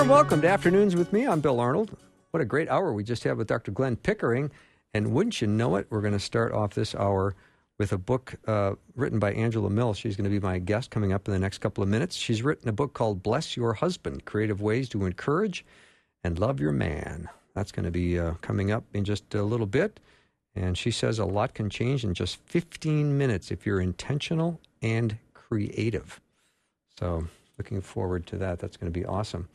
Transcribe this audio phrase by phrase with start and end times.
[0.00, 1.26] Warm welcome to Afternoons with me.
[1.26, 1.94] I'm Bill Arnold.
[2.30, 3.70] What a great hour we just had with Dr.
[3.70, 4.50] Glenn Pickering.
[4.94, 7.34] And wouldn't you know it, we're going to start off this hour
[7.78, 9.98] with a book uh, written by Angela Mills.
[9.98, 12.16] She's going to be my guest coming up in the next couple of minutes.
[12.16, 15.66] She's written a book called Bless Your Husband Creative Ways to Encourage
[16.24, 17.28] and Love Your Man.
[17.54, 20.00] That's going to be uh, coming up in just a little bit.
[20.56, 25.18] And she says a lot can change in just 15 minutes if you're intentional and
[25.34, 26.22] creative.
[26.98, 27.26] So
[27.58, 28.60] looking forward to that.
[28.60, 29.46] That's going to be awesome.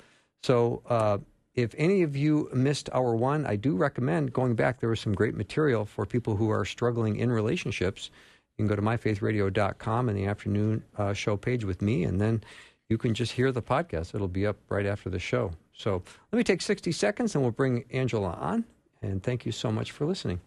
[0.46, 1.18] So, uh,
[1.56, 4.80] if any of you missed hour one, I do recommend going back.
[4.80, 8.12] There was some great material for people who are struggling in relationships.
[8.56, 12.44] You can go to myfaithradio.com in the afternoon uh, show page with me, and then
[12.90, 14.14] you can just hear the podcast.
[14.14, 15.52] It'll be up right after the show.
[15.74, 18.66] So let me take 60 seconds and we'll bring Angela on.
[19.02, 20.42] And thank you so much for listening.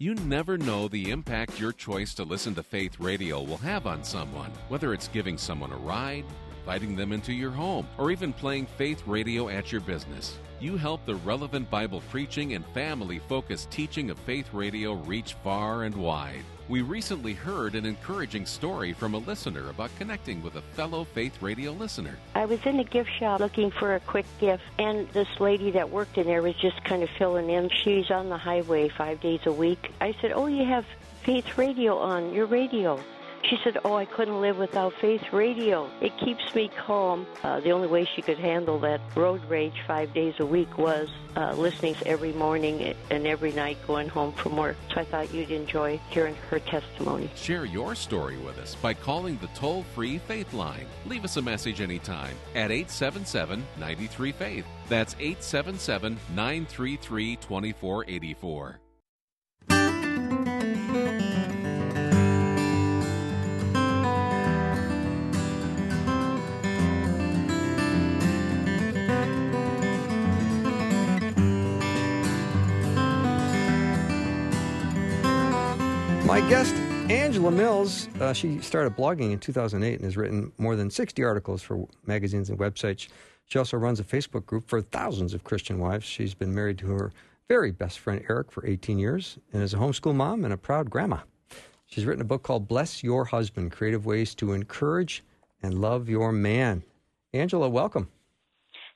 [0.00, 4.04] You never know the impact your choice to listen to Faith Radio will have on
[4.04, 6.24] someone, whether it's giving someone a ride,
[6.60, 10.38] inviting them into your home, or even playing Faith Radio at your business.
[10.60, 15.82] You help the relevant Bible preaching and family focused teaching of Faith Radio reach far
[15.82, 16.44] and wide.
[16.68, 21.40] We recently heard an encouraging story from a listener about connecting with a fellow Faith
[21.40, 22.18] Radio listener.
[22.34, 25.88] I was in a gift shop looking for a quick gift, and this lady that
[25.88, 27.70] worked in there was just kind of filling in.
[27.70, 29.92] She's on the highway five days a week.
[30.02, 30.84] I said, Oh, you have
[31.22, 33.00] Faith Radio on your radio.
[33.44, 35.90] She said, Oh, I couldn't live without Faith Radio.
[36.00, 37.26] It keeps me calm.
[37.42, 41.08] Uh, the only way she could handle that road rage five days a week was
[41.36, 44.76] uh, listening every morning and every night going home from work.
[44.92, 47.30] So I thought you'd enjoy hearing her testimony.
[47.36, 50.86] Share your story with us by calling the toll free Faith line.
[51.06, 54.66] Leave us a message anytime at 877 93 Faith.
[54.88, 58.80] That's 877 933 2484.
[76.38, 76.72] My guest,
[77.10, 81.62] Angela Mills, uh, she started blogging in 2008 and has written more than 60 articles
[81.62, 83.08] for magazines and websites.
[83.46, 86.04] She also runs a Facebook group for thousands of Christian wives.
[86.04, 87.12] She's been married to her
[87.48, 90.88] very best friend Eric for 18 years and is a homeschool mom and a proud
[90.90, 91.18] grandma.
[91.86, 95.24] She's written a book called Bless Your Husband Creative Ways to Encourage
[95.64, 96.84] and Love Your Man.
[97.34, 98.08] Angela, welcome.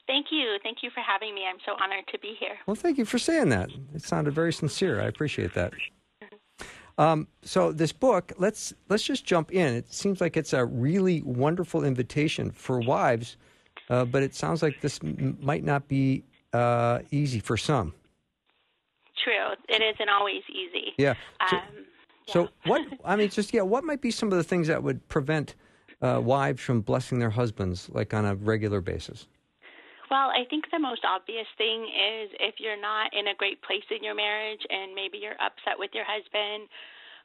[0.07, 0.59] Thank you.
[0.63, 1.43] Thank you for having me.
[1.53, 2.55] I'm so honored to be here.
[2.69, 3.69] Well, thank you for saying that.
[3.93, 5.01] It sounded very sincere.
[5.01, 5.73] I appreciate that.
[6.99, 9.75] Um, so this book, let's let's just jump in.
[9.75, 13.37] It seems like it's a really wonderful invitation for wives,
[13.89, 17.95] uh, but it sounds like this m- might not be uh, easy for some.
[19.25, 20.93] True, it isn't always easy.
[20.99, 21.15] Yeah.
[21.49, 21.63] So, Um,
[22.27, 22.83] so what?
[23.05, 23.63] I mean, just yeah.
[23.63, 25.55] What might be some of the things that would prevent
[26.03, 29.29] uh, wives from blessing their husbands like on a regular basis?
[30.13, 33.89] Well, I think the most obvious thing is if you're not in a great place
[33.89, 36.69] in your marriage and maybe you're upset with your husband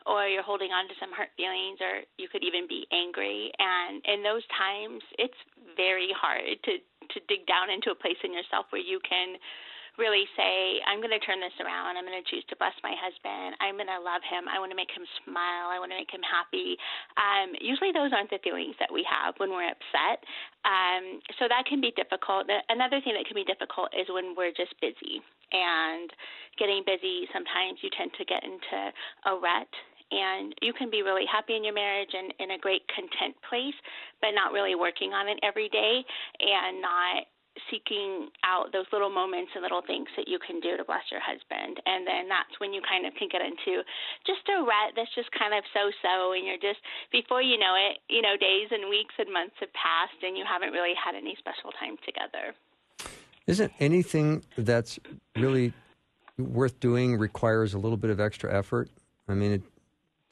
[0.08, 3.52] or you're holding on to some hurt feelings or you could even be angry.
[3.60, 5.36] And in those times it's
[5.76, 9.36] very hard to to dig down into a place in yourself where you can
[9.98, 11.98] really say, I'm going to turn this around.
[11.98, 13.58] I'm going to choose to bless my husband.
[13.60, 14.46] I'm going to love him.
[14.46, 15.74] I want to make him smile.
[15.74, 16.78] I want to make him happy.
[17.18, 20.22] Um, usually, those aren't the feelings that we have when we're upset.
[20.66, 22.46] Um, so that can be difficult.
[22.70, 25.20] Another thing that can be difficult is when we're just busy.
[25.50, 26.12] And
[26.60, 28.78] getting busy, sometimes you tend to get into
[29.26, 29.72] a rut
[30.12, 33.76] and you can be really happy in your marriage and in a great content place,
[34.22, 36.04] but not really working on it every day
[36.40, 37.28] and not
[37.70, 41.22] seeking out those little moments and little things that you can do to bless your
[41.22, 41.82] husband.
[41.86, 43.84] And then that's when you kind of can get into
[44.26, 46.34] just a rut that's just kind of so so.
[46.34, 46.80] And you're just,
[47.12, 50.46] before you know it, you know, days and weeks and months have passed and you
[50.48, 52.54] haven't really had any special time together.
[53.48, 55.00] Isn't anything that's
[55.36, 55.74] really
[56.38, 58.90] worth doing requires a little bit of extra effort?
[59.28, 59.62] I mean, it,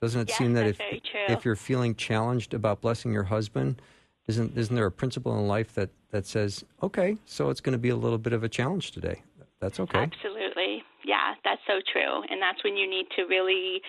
[0.01, 0.79] doesn't it Yes, seem that if
[1.27, 3.81] if you're feeling challenged about blessing your husband,
[4.27, 7.79] isn't isn't there a principle in life that that says, okay, so it's going to
[7.79, 9.21] be a little bit of a challenge today?
[9.59, 9.99] That's okay.
[9.99, 10.83] Absolutely.
[11.05, 12.21] Yeah, that's so true.
[12.29, 13.81] And that's when you need to really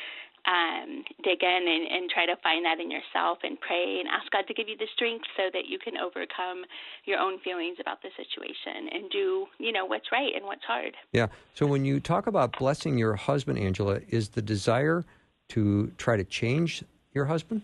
[0.46, 4.30] um, dig in and, and try to find that in yourself and pray and ask
[4.30, 6.64] God to give you the strength so that you can overcome
[7.04, 10.94] your own feelings about the situation and do, you know, what's right and what's hard.
[11.12, 11.26] Yeah.
[11.54, 15.04] So when you talk about blessing your husband, Angela, is the desire
[15.48, 17.62] to try to change your husband?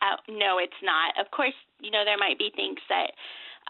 [0.00, 1.14] Uh, no, it's not.
[1.24, 3.12] Of course, you know, there might be things that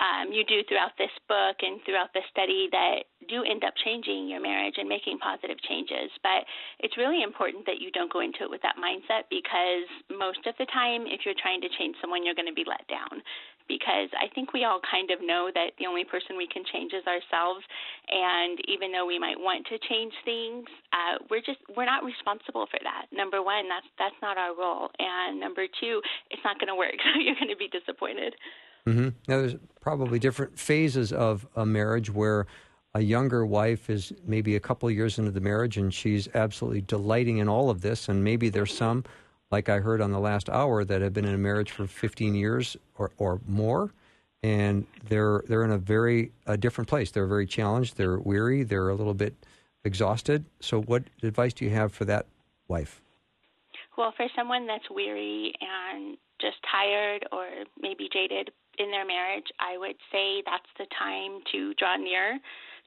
[0.01, 4.29] um, you do throughout this book and throughout the study that do end up changing
[4.29, 6.09] your marriage and making positive changes.
[6.23, 6.49] But
[6.81, 10.57] it's really important that you don't go into it with that mindset because most of
[10.57, 13.21] the time, if you're trying to change someone, you're going to be let down.
[13.69, 16.93] Because I think we all kind of know that the only person we can change
[16.93, 17.65] is ourselves,
[18.11, 22.67] and even though we might want to change things, uh, we're just we're not responsible
[22.67, 23.07] for that.
[23.13, 26.01] Number one, that's that's not our role, and number two,
[26.31, 26.95] it's not going to work.
[27.13, 28.35] So you're going to be disappointed.
[28.87, 29.09] Mm-hmm.
[29.29, 32.47] Now, there's probably different phases of a marriage where
[32.95, 37.39] a younger wife is maybe a couple years into the marriage and she's absolutely delighting
[37.39, 38.09] in all of this.
[38.09, 39.05] And maybe there's some,
[39.53, 42.35] like I heard on the last hour, that have been in a marriage for 15
[42.35, 43.93] years or, or more.
[44.43, 47.13] And they're they're in a very a different place.
[47.13, 47.97] They're very challenged.
[47.97, 48.65] They're weary.
[48.65, 49.35] They're a little bit
[49.85, 50.45] exhausted.
[50.59, 52.27] So, what advice do you have for that
[52.67, 53.01] wife?
[53.97, 57.47] Well, for someone that's weary and just tired or
[57.81, 62.41] maybe jaded in their marriage, I would say that's the time to draw near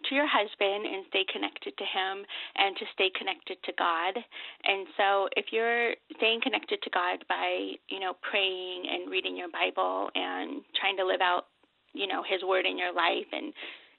[0.09, 2.25] to your husband and stay connected to him
[2.57, 4.13] and to stay connected to God.
[4.15, 9.49] And so if you're staying connected to God by, you know, praying and reading your
[9.49, 11.47] Bible and trying to live out,
[11.93, 13.53] you know, his word in your life and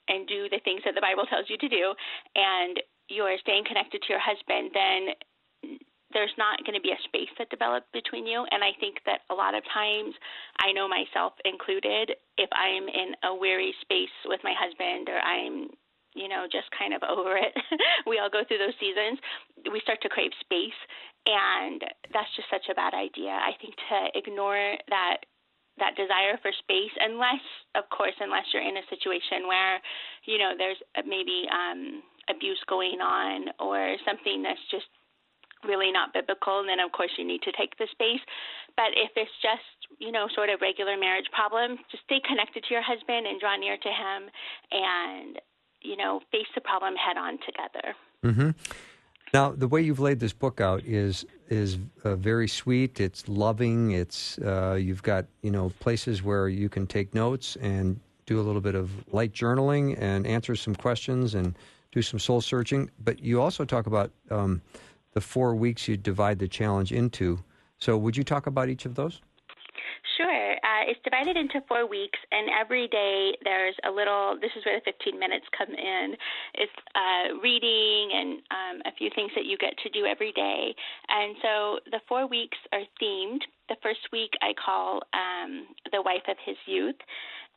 [0.07, 1.93] and do the things that the Bible tells you to do
[2.35, 5.79] and you're staying connected to your husband, then
[6.13, 8.45] there's not going to be a space that develops between you.
[8.51, 10.15] And I think that a lot of times,
[10.59, 15.69] I know myself included, if I'm in a weary space with my husband or I'm
[16.17, 17.53] you know, just kind of over it.
[18.09, 19.21] we all go through those seasons.
[19.69, 20.79] We start to crave space,
[21.29, 21.81] and
[22.11, 23.31] that's just such a bad idea.
[23.31, 25.29] I think to ignore that
[25.77, 27.43] that desire for space, unless,
[27.77, 29.77] of course, unless you're in a situation where,
[30.25, 34.89] you know, there's maybe um, abuse going on or something that's just
[35.65, 38.21] really not biblical, and then of course you need to take the space.
[38.75, 39.65] But if it's just,
[39.97, 43.57] you know, sort of regular marriage problems, just stay connected to your husband and draw
[43.57, 44.29] near to him
[44.71, 45.41] and,
[45.87, 47.95] you know, face the problem head on together.
[48.23, 48.49] Mm-hmm.
[49.33, 52.99] Now, the way you've laid this book out is is uh, very sweet.
[52.99, 53.91] It's loving.
[53.91, 58.43] It's uh, you've got you know places where you can take notes and do a
[58.43, 61.55] little bit of light journaling and answer some questions and
[61.91, 62.89] do some soul searching.
[63.03, 64.61] But you also talk about um,
[65.13, 67.39] the four weeks you divide the challenge into.
[67.79, 69.21] So, would you talk about each of those?
[70.87, 74.39] It's divided into four weeks, and every day there's a little.
[74.39, 76.15] This is where the 15 minutes come in.
[76.55, 80.71] It's uh, reading and um, a few things that you get to do every day.
[81.11, 83.43] And so the four weeks are themed.
[83.67, 86.99] The first week I call um, The Wife of His Youth.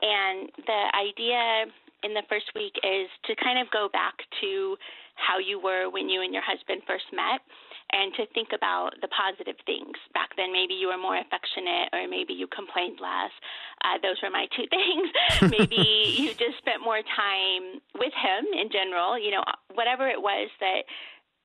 [0.02, 1.70] And the idea
[2.02, 4.76] in the first week is to kind of go back to
[5.14, 7.40] how you were when you and your husband first met
[7.92, 9.96] and to think about the positive things.
[10.14, 13.32] Back then, maybe you were more affectionate or maybe you complained less.
[13.84, 15.08] Uh, those were my two things.
[15.50, 19.44] maybe you just spent more time with him in general, you know,
[19.74, 20.86] whatever it was that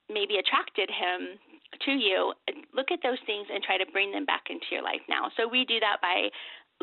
[0.09, 1.39] maybe attracted him
[1.83, 2.33] to you,
[2.73, 5.29] look at those things and try to bring them back into your life now.
[5.35, 6.29] So we do that by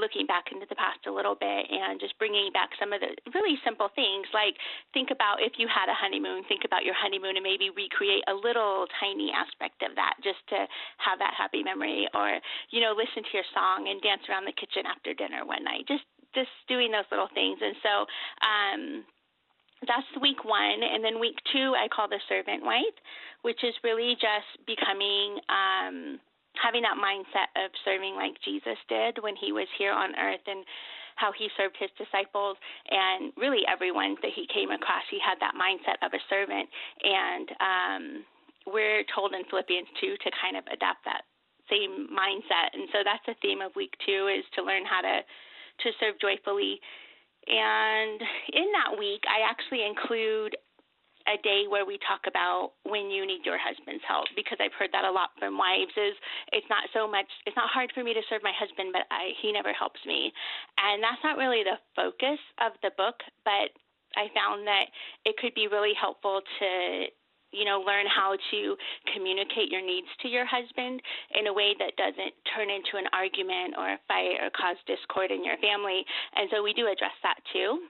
[0.01, 3.13] looking back into the past a little bit and just bringing back some of the
[3.37, 4.57] really simple things like
[4.97, 8.35] think about if you had a honeymoon think about your honeymoon and maybe recreate a
[8.35, 10.57] little tiny aspect of that just to
[10.97, 12.41] have that happy memory or
[12.73, 15.85] you know listen to your song and dance around the kitchen after dinner one night
[15.85, 17.59] just just doing those little things.
[17.61, 17.95] And so
[18.41, 18.83] um
[19.87, 20.81] that's week one.
[20.83, 22.97] And then week two i call the servant wife
[23.43, 26.21] which is really just becoming um
[26.61, 30.65] having that mindset of serving like Jesus did when he was here on earth and
[31.17, 32.57] how he served his disciples
[32.89, 36.69] and really everyone that he came across he had that mindset of a servant.
[37.05, 38.05] And um
[38.67, 41.27] we're told in Philippians 2 to kind of adapt that
[41.67, 42.71] same mindset.
[42.75, 46.21] And so that's the theme of week 2 is to learn how to to serve
[46.21, 46.79] joyfully.
[47.49, 48.21] And
[48.53, 50.57] in that week I actually include
[51.29, 54.91] a day where we talk about when you need your husband's help because I've heard
[54.93, 56.15] that a lot from wives is
[56.53, 59.33] it's not so much it's not hard for me to serve my husband but I
[59.41, 60.33] he never helps me.
[60.79, 63.71] And that's not really the focus of the book, but
[64.17, 64.93] I found that
[65.25, 66.71] it could be really helpful to
[67.53, 68.61] you know learn how to
[69.13, 71.01] communicate your needs to your husband
[71.39, 75.31] in a way that doesn't turn into an argument or a fight or cause discord
[75.31, 76.05] in your family
[76.37, 77.85] and so we do address that too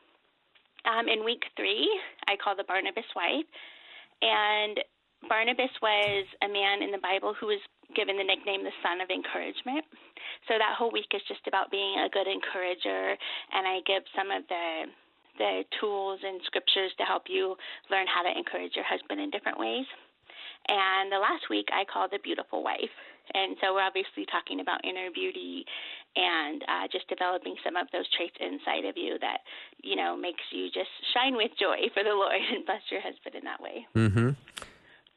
[0.87, 1.89] um, in week three,
[2.27, 3.47] I call the Barnabas wife.
[4.23, 4.79] And
[5.29, 7.61] Barnabas was a man in the Bible who was
[7.95, 9.85] given the nickname the son of encouragement.
[10.49, 13.15] So that whole week is just about being a good encourager,
[13.53, 14.91] and I give some of the
[15.39, 17.57] the tools and scriptures to help you
[17.91, 19.87] learn how to encourage your husband in different ways.
[20.69, 22.93] And the last week I called the beautiful wife.
[23.33, 25.65] And so we're obviously talking about inner beauty
[26.17, 29.39] and uh, just developing some of those traits inside of you that,
[29.83, 33.35] you know, makes you just shine with joy for the Lord and bless your husband
[33.35, 33.87] in that way.
[33.95, 34.31] Mm-hmm.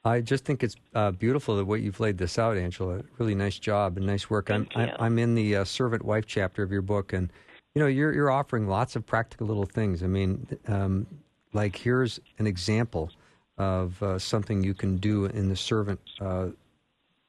[0.05, 3.01] I just think it's uh, beautiful the way you've laid this out, Angela.
[3.17, 4.51] Really nice job and nice work.
[4.51, 4.87] I'm, you.
[4.99, 7.31] I'm in the uh, servant wife chapter of your book, and
[7.73, 10.03] you know you're you're offering lots of practical little things.
[10.03, 11.07] I mean, um,
[11.53, 13.09] like here's an example
[13.57, 16.49] of uh, something you can do in the servant uh,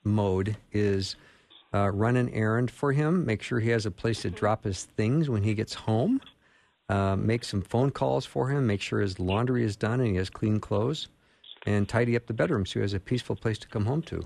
[0.05, 1.17] mode is
[1.77, 4.85] uh, run an errand for him, make sure he has a place to drop his
[4.85, 6.21] things when he gets home,
[6.89, 10.17] uh, make some phone calls for him, make sure his laundry is done and he
[10.17, 11.09] has clean clothes,
[11.67, 14.23] and tidy up the bedroom so he has a peaceful place to come home to.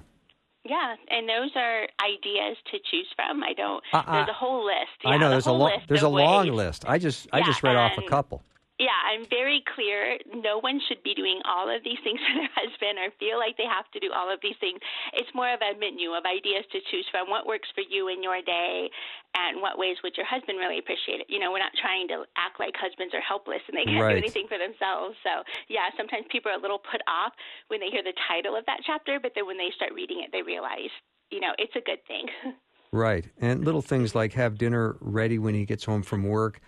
[0.64, 3.42] Yeah, and those are ideas to choose from.
[3.42, 3.82] I don't.
[3.92, 4.90] Uh, uh, there's a whole list.
[5.02, 6.84] Yeah, I know there's a whole lo- list there's a of long list.
[6.86, 8.42] I just I just read off a couple.
[8.80, 10.16] Yeah, I'm very clear.
[10.32, 13.60] No one should be doing all of these things for their husband or feel like
[13.60, 14.80] they have to do all of these things.
[15.12, 17.28] It's more of a menu of ideas to choose from.
[17.28, 18.88] What works for you in your day,
[19.36, 21.28] and what ways would your husband really appreciate it?
[21.28, 24.16] You know, we're not trying to act like husbands are helpless and they can't Right.
[24.16, 25.12] do anything for themselves.
[25.20, 27.36] So, yeah, sometimes people are a little put off
[27.68, 30.32] when they hear the title of that chapter, but then when they start reading it,
[30.32, 30.88] they realize,
[31.28, 32.26] you know, it's a good thing.
[32.92, 33.24] Right.
[33.38, 36.60] And little things like have dinner ready when he gets home from work,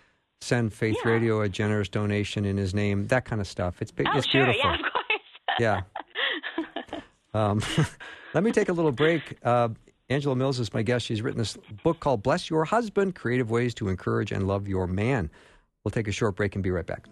[0.42, 1.10] send Faith Yeah.
[1.12, 3.80] Radio a generous donation in his name, that kind of stuff.
[3.80, 4.70] It's oh, it's sure, beautiful.
[4.70, 5.02] yeah, of course.
[5.60, 5.80] Yeah.
[7.34, 7.60] Um,
[8.34, 9.36] let me take a little break.
[9.44, 9.68] Uh,
[10.08, 11.06] Angela Mills is my guest.
[11.06, 14.86] She's written this book called Bless Your Husband Creative Ways to Encourage and Love Your
[14.86, 15.30] Man.
[15.84, 17.06] We'll take a short break and be right back.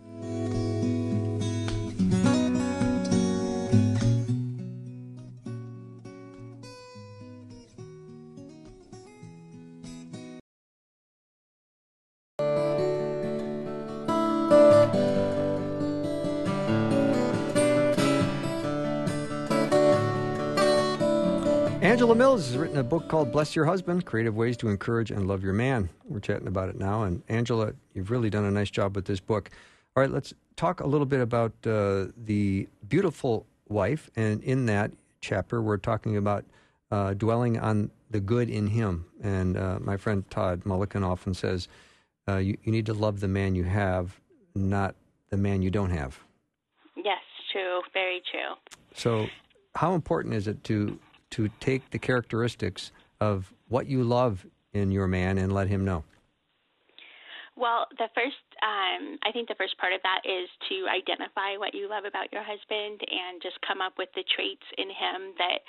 [22.20, 25.42] Mills has written a book called Bless Your Husband Creative Ways to Encourage and Love
[25.42, 25.88] Your Man.
[26.04, 27.04] We're chatting about it now.
[27.04, 29.48] And Angela, you've really done a nice job with this book.
[29.96, 34.10] All right, let's talk a little bit about uh, the beautiful wife.
[34.16, 34.90] And in that
[35.22, 36.44] chapter, we're talking about
[36.90, 39.06] uh, dwelling on the good in him.
[39.22, 41.68] And uh, my friend Todd Mulliken often says,
[42.28, 44.20] uh, you, you need to love the man you have,
[44.54, 44.94] not
[45.30, 46.20] the man you don't have.
[46.96, 48.56] yes, true, very true.
[48.94, 49.26] So,
[49.74, 50.98] how important is it to
[51.30, 56.04] to take the characteristics of what you love in your man and let him know?
[57.56, 61.74] Well, the first, um, I think the first part of that is to identify what
[61.74, 65.60] you love about your husband and just come up with the traits in him that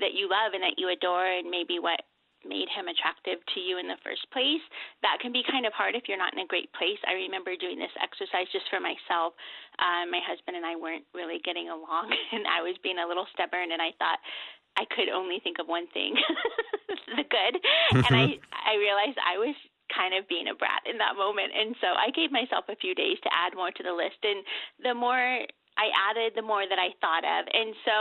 [0.00, 2.00] that you love and that you adore, and maybe what
[2.48, 4.62] made him attractive to you in the first place.
[5.02, 6.98] That can be kind of hard if you're not in a great place.
[7.06, 9.36] I remember doing this exercise just for myself.
[9.78, 13.26] Um, my husband and I weren't really getting along, and I was being a little
[13.34, 14.18] stubborn, and I thought
[14.76, 16.16] I could only think of one thing,
[17.16, 17.54] the good,
[17.92, 18.40] and I
[18.72, 19.54] I realized I was
[19.92, 21.52] kind of being a brat in that moment.
[21.52, 24.18] And so I gave myself a few days to add more to the list.
[24.24, 24.40] And
[24.80, 25.44] the more
[25.76, 27.44] I added, the more that I thought of.
[27.52, 27.96] And so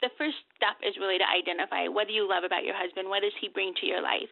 [0.00, 3.08] the first step is really to identify what do you love about your husband?
[3.08, 4.28] What does he bring to your life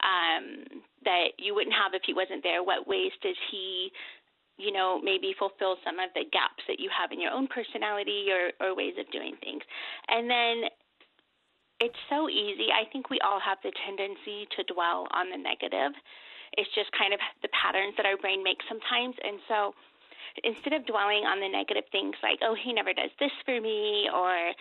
[0.00, 2.64] um, that you wouldn't have if he wasn't there?
[2.64, 3.92] What ways does he
[4.56, 8.30] you know, maybe fulfill some of the gaps that you have in your own personality
[8.30, 9.62] or, or ways of doing things.
[10.06, 10.70] And then
[11.80, 12.70] it's so easy.
[12.70, 15.92] I think we all have the tendency to dwell on the negative.
[16.54, 19.18] It's just kind of the patterns that our brain makes sometimes.
[19.18, 19.74] And so
[20.42, 24.10] instead of dwelling on the negative things like, oh, he never does this for me,
[24.10, 24.54] or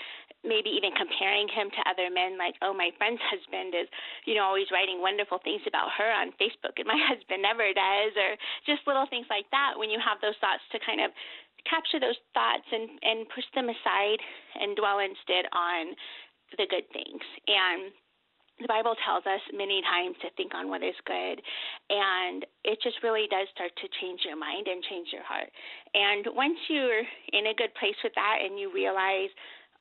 [0.45, 3.89] maybe even comparing him to other men, like, oh, my friend's husband is,
[4.25, 8.13] you know, always writing wonderful things about her on Facebook, and my husband never does,
[8.13, 8.37] or
[8.69, 9.73] just little things like that.
[9.77, 11.09] When you have those thoughts, to kind of
[11.63, 14.19] capture those thoughts and and push them aside
[14.59, 15.95] and dwell instead on
[16.57, 17.91] the good things and
[18.61, 21.41] the Bible tells us many times to think on what is good,
[21.89, 25.49] and it just really does start to change your mind and change your heart.
[25.97, 27.01] And once you're
[27.33, 29.33] in a good place with that and you realize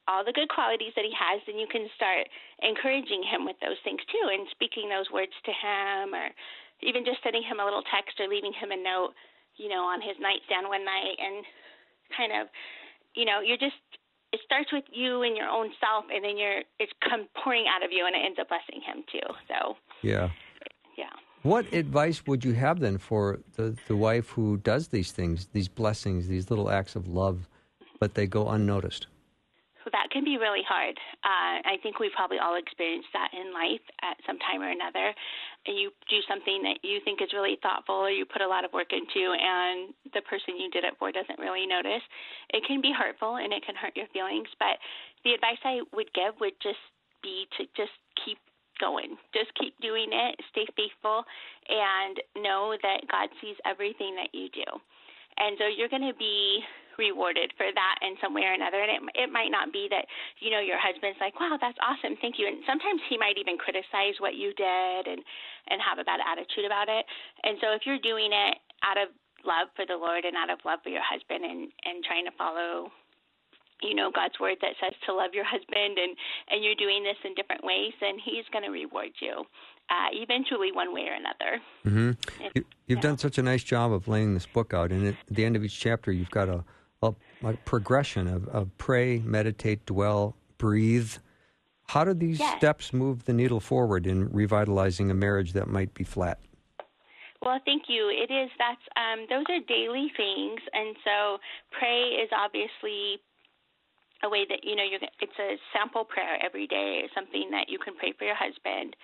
[0.08, 2.26] all the good qualities that he has, then you can start
[2.64, 6.32] encouraging him with those things too and speaking those words to him or
[6.82, 9.14] even just sending him a little text or leaving him a note,
[9.60, 11.44] you know, on his nightstand one night and
[12.16, 12.50] kind of,
[13.14, 13.78] you know, you're just
[14.32, 17.84] it starts with you and your own self and then you're it's come pouring out
[17.84, 19.26] of you and it ends up blessing him too.
[19.48, 20.30] So Yeah.
[20.96, 21.10] yeah.
[21.42, 25.68] What advice would you have then for the, the wife who does these things, these
[25.68, 27.48] blessings, these little acts of love,
[27.98, 29.06] but they go unnoticed?
[29.84, 30.96] So that can be really hard.
[31.24, 35.12] Uh, I think we probably all experienced that in life at some time or another.
[35.66, 38.64] And you do something that you think is really thoughtful or you put a lot
[38.64, 42.02] of work into, and the person you did it for doesn't really notice.
[42.50, 44.50] It can be hurtful and it can hurt your feelings.
[44.58, 44.82] But
[45.22, 46.82] the advice I would give would just
[47.22, 47.94] be to just
[48.26, 48.38] keep
[48.82, 49.14] going.
[49.30, 51.22] Just keep doing it, stay faithful,
[51.70, 54.66] and know that God sees everything that you do.
[55.38, 56.60] And so you're going to be
[56.98, 58.82] rewarded for that in some way or another.
[58.82, 60.04] And it it might not be that
[60.40, 62.46] you know your husband's like, wow, that's awesome, thank you.
[62.46, 65.24] And sometimes he might even criticize what you did and
[65.68, 67.04] and have a bad attitude about it.
[67.44, 69.08] And so if you're doing it out of
[69.44, 72.34] love for the Lord and out of love for your husband and and trying to
[72.38, 72.90] follow
[73.82, 76.14] you know God's word that says to love your husband and
[76.50, 79.42] and you're doing this in different ways then he's going to reward you
[79.90, 82.14] uh, eventually one way or another mm-hmm.
[82.54, 85.44] you, have done such a nice job of laying this book out and at the
[85.44, 86.62] end of each chapter you've got a
[87.02, 87.14] a,
[87.44, 91.12] a progression of, of, pray, meditate, dwell, breathe.
[91.92, 92.56] How do these yes.
[92.56, 96.40] steps move the needle forward in revitalizing a marriage that might be flat?
[97.44, 98.08] Well, thank you.
[98.08, 101.36] It is that's um, those are daily things, and so
[101.68, 103.20] pray is obviously
[104.24, 107.78] a way that you know you're it's a sample prayer every day something that you
[107.78, 108.94] can pray for your husband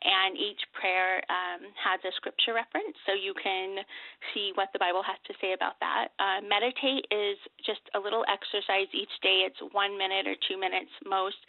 [0.00, 3.82] and each prayer um, has a scripture reference so you can
[4.30, 7.34] see what the bible has to say about that uh, meditate is
[7.66, 11.42] just a little exercise each day it's one minute or two minutes most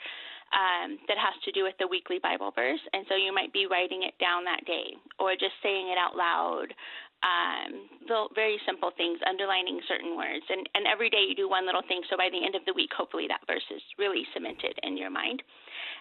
[0.52, 2.82] um, that has to do with the weekly Bible verse.
[2.94, 6.16] And so you might be writing it down that day or just saying it out
[6.16, 6.74] loud
[7.22, 7.86] um,
[8.34, 12.02] very simple things, underlining certain words, and and every day you do one little thing.
[12.10, 15.10] So by the end of the week, hopefully that verse is really cemented in your
[15.10, 15.42] mind.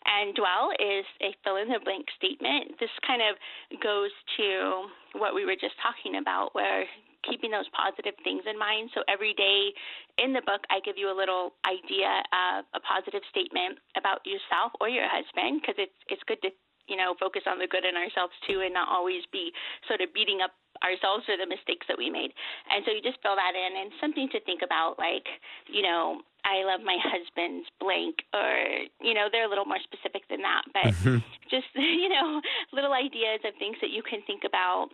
[0.09, 2.81] And dwell is a fill in the blank statement.
[2.81, 3.37] This kind of
[3.85, 6.89] goes to what we were just talking about, where
[7.27, 8.91] keeping those positive things in mind.
[8.95, 9.73] So every day
[10.19, 14.73] in the book, I give you a little idea of a positive statement about yourself
[14.81, 16.51] or your husband, because it's it's good to
[16.89, 19.53] you know focus on the good in ourselves too, and not always be
[19.87, 22.33] sort of beating up ourselves for the mistakes that we made.
[22.73, 25.29] And so you just fill that in and something to think about like,
[25.69, 30.25] you know, I love my husband's blank or you know, they're a little more specific
[30.29, 31.21] than that, but mm-hmm.
[31.53, 32.41] just you know,
[32.73, 34.89] little ideas of things that you can think about.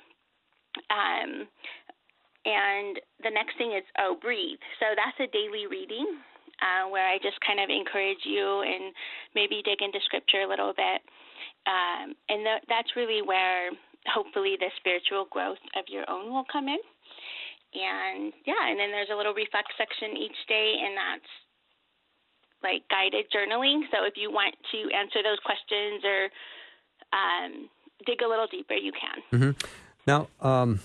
[0.93, 1.49] Um
[2.47, 4.63] and the next thing is oh, breathe.
[4.79, 6.23] So that's a daily reading.
[6.57, 8.89] Uh, where I just kind of encourage you and
[9.37, 11.05] maybe dig into scripture a little bit.
[11.69, 13.77] Um, and th- that's really where
[14.09, 16.81] hopefully the spiritual growth of your own will come in.
[17.77, 21.31] And yeah, and then there's a little reflect section each day, and that's
[22.63, 23.85] like guided journaling.
[23.93, 26.21] So if you want to answer those questions or
[27.13, 27.69] um,
[28.07, 29.19] dig a little deeper, you can.
[29.29, 29.67] Mm-hmm.
[30.07, 30.81] Now, um,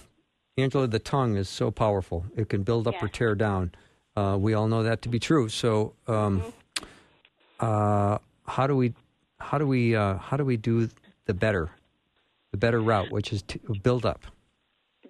[0.61, 3.71] Angela, the tongue is so powerful; it can build up or tear down.
[4.15, 5.49] Uh, we all know that to be true.
[5.49, 6.85] So, um, mm-hmm.
[7.59, 8.93] uh, how do we,
[9.39, 10.89] how do we, uh, how do we do
[11.25, 11.71] the better
[12.51, 14.25] the better route, which is to build up?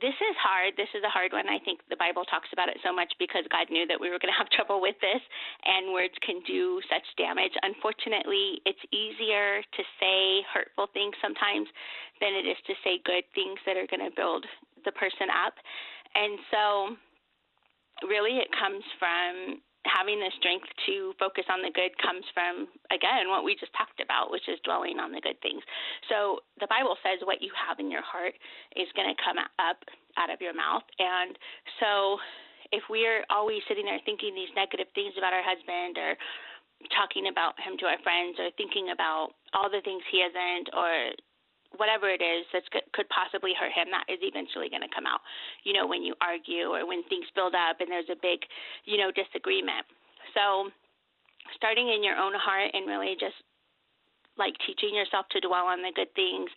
[0.01, 0.73] This is hard.
[0.77, 1.45] This is a hard one.
[1.45, 4.17] I think the Bible talks about it so much because God knew that we were
[4.17, 5.21] going to have trouble with this,
[5.65, 7.53] and words can do such damage.
[7.61, 11.69] Unfortunately, it's easier to say hurtful things sometimes
[12.17, 14.45] than it is to say good things that are going to build
[14.85, 15.53] the person up.
[16.15, 16.63] And so,
[18.07, 23.33] really, it comes from having the strength to focus on the good comes from again
[23.33, 25.65] what we just talked about which is dwelling on the good things
[26.05, 28.37] so the bible says what you have in your heart
[28.77, 29.81] is going to come up
[30.21, 31.33] out of your mouth and
[31.81, 32.21] so
[32.69, 36.13] if we're always sitting there thinking these negative things about our husband or
[36.93, 41.13] talking about him to our friends or thinking about all the things he isn't or
[41.77, 45.23] whatever it is that could possibly hurt him, that is eventually going to come out.
[45.63, 48.43] You know, when you argue or when things build up and there's a big,
[48.85, 49.87] you know, disagreement.
[50.35, 50.69] So,
[51.55, 53.35] starting in your own heart and really just
[54.37, 56.49] like teaching yourself to dwell on the good things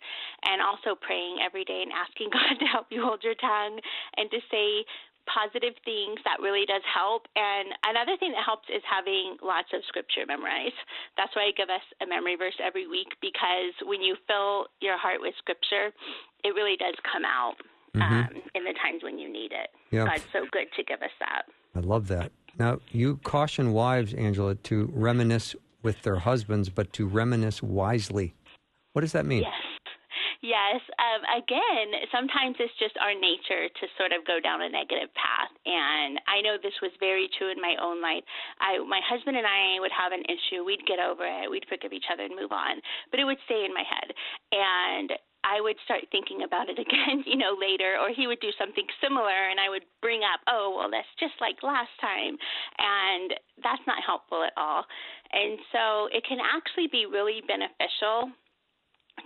[0.47, 3.79] and also praying every day and asking God to help you hold your tongue
[4.17, 4.85] and to say
[5.25, 7.27] positive things that really does help.
[7.35, 10.77] And another thing that helps is having lots of scripture memorized.
[11.17, 14.97] That's why I give us a memory verse every week because when you fill your
[14.97, 15.91] heart with scripture,
[16.43, 17.57] it really does come out
[17.95, 18.01] mm-hmm.
[18.01, 19.69] um, in the times when you need it.
[19.91, 20.07] Yep.
[20.07, 21.43] God's so good to give us that.
[21.75, 22.31] I love that.
[22.57, 28.33] Now, you caution wives, Angela, to reminisce with their husbands, but to reminisce wisely.
[28.93, 29.43] What does that mean?
[29.43, 29.74] Yes.
[30.45, 30.77] Yes.
[31.01, 35.49] Um, again, sometimes it's just our nature to sort of go down a negative path,
[35.65, 38.21] and I know this was very true in my own life.
[38.61, 40.61] I, my husband and I would have an issue.
[40.61, 41.49] We'd get over it.
[41.49, 42.77] We'd forgive each other and move on,
[43.09, 44.13] but it would stay in my head,
[44.53, 48.41] and I I would start thinking about it again, you know, later, or he would
[48.41, 52.37] do something similar, and I would bring up, oh, well, that's just like last time,
[52.77, 54.85] and that's not helpful at all.
[55.33, 58.29] And so it can actually be really beneficial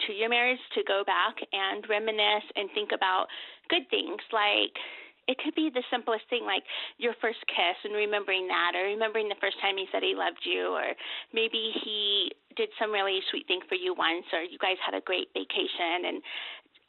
[0.07, 3.27] to your marriage to go back and reminisce and think about
[3.69, 4.73] good things like
[5.29, 6.65] it could be the simplest thing like
[6.97, 10.41] your first kiss and remembering that or remembering the first time he said he loved
[10.41, 10.97] you or
[11.33, 15.05] maybe he did some really sweet thing for you once or you guys had a
[15.05, 16.17] great vacation and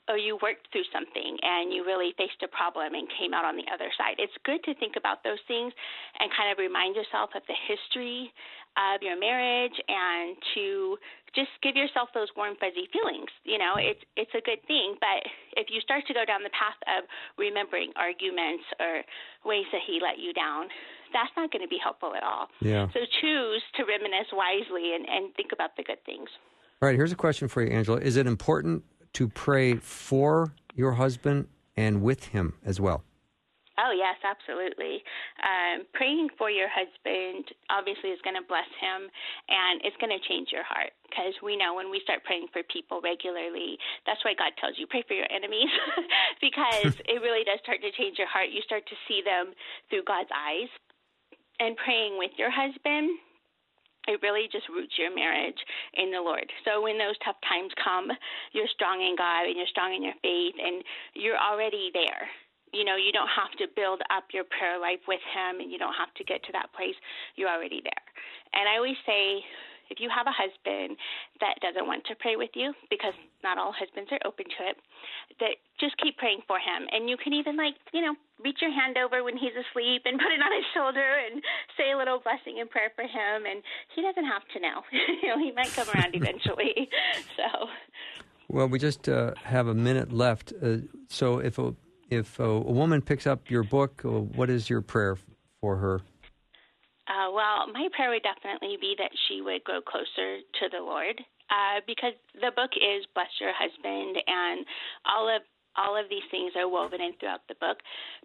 [0.09, 3.55] or you worked through something and you really faced a problem and came out on
[3.55, 4.19] the other side.
[4.19, 5.71] It's good to think about those things
[6.19, 8.33] and kind of remind yourself of the history
[8.79, 10.97] of your marriage and to
[11.35, 13.31] just give yourself those warm fuzzy feelings.
[13.45, 13.95] You know, mm-hmm.
[13.95, 15.23] it's it's a good thing, but
[15.57, 17.07] if you start to go down the path of
[17.39, 19.03] remembering arguments or
[19.47, 20.67] ways that he let you down,
[21.13, 22.49] that's not going to be helpful at all.
[22.61, 22.87] Yeah.
[22.95, 26.29] So choose to reminisce wisely and, and think about the good things.
[26.83, 27.99] All right, here's a question for you, Angela.
[28.01, 33.05] Is it important to pray for your husband and with him as well?
[33.79, 35.01] Oh, yes, absolutely.
[35.41, 39.09] Um, praying for your husband obviously is going to bless him
[39.49, 42.63] and it's going to change your heart because we know when we start praying for
[42.69, 45.71] people regularly, that's why God tells you pray for your enemies
[46.45, 48.51] because it really does start to change your heart.
[48.53, 49.55] You start to see them
[49.89, 50.69] through God's eyes.
[51.61, 53.21] And praying with your husband,
[54.09, 55.61] it really just roots your marriage
[55.95, 56.49] in the Lord.
[56.65, 58.09] So when those tough times come,
[58.53, 62.29] you're strong in God and you're strong in your faith and you're already there.
[62.73, 65.79] You know, you don't have to build up your prayer life with Him and you
[65.79, 66.97] don't have to get to that place.
[67.37, 68.05] You're already there.
[68.55, 69.43] And I always say,
[69.91, 70.97] if you have a husband
[71.43, 74.79] that doesn't want to pray with you, because not all husbands are open to it,
[75.43, 76.87] that just keep praying for him.
[76.95, 80.19] And you can even like, you know, reach your hand over when he's asleep and
[80.23, 81.43] put it on his shoulder and
[81.77, 83.45] say a little blessing and prayer for him.
[83.51, 83.63] And
[83.95, 84.87] he doesn't have to know.
[85.23, 86.89] you know, he might come around eventually.
[87.37, 87.67] so.
[88.49, 90.53] Well, we just uh, have a minute left.
[90.63, 91.75] Uh, so if a
[92.11, 95.17] if a, a, woman picks up your book, uh, what is your prayer
[95.61, 96.01] for her?
[97.09, 101.19] Uh, well, my prayer would definitely be that she would grow closer to the Lord,
[101.51, 104.67] uh, because the book is "Bless Your Husband," and
[105.07, 105.43] all of
[105.77, 107.79] all of these things are woven in throughout the book.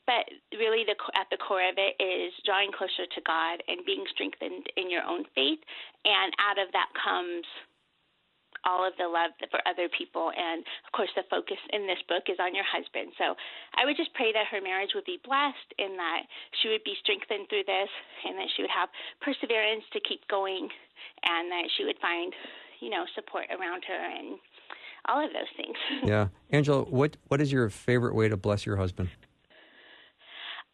[0.05, 0.25] But
[0.57, 4.65] really, the, at the core of it is drawing closer to God and being strengthened
[4.77, 5.61] in your own faith,
[6.05, 7.45] and out of that comes
[8.65, 10.33] all of the love for other people.
[10.33, 13.13] And of course, the focus in this book is on your husband.
[13.17, 13.37] So
[13.77, 16.25] I would just pray that her marriage would be blessed and that
[16.61, 17.91] she would be strengthened through this
[18.25, 18.89] and that she would have
[19.21, 20.67] perseverance to keep going
[21.23, 22.33] and that she would find,
[22.81, 24.41] you know, support around her and
[25.07, 25.77] all of those things.
[26.03, 26.27] yeah.
[26.49, 29.09] Angela, what, what is your favorite way to bless your husband?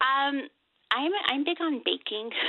[0.02, 0.48] Um,
[0.92, 2.30] I'm I'm big on baking.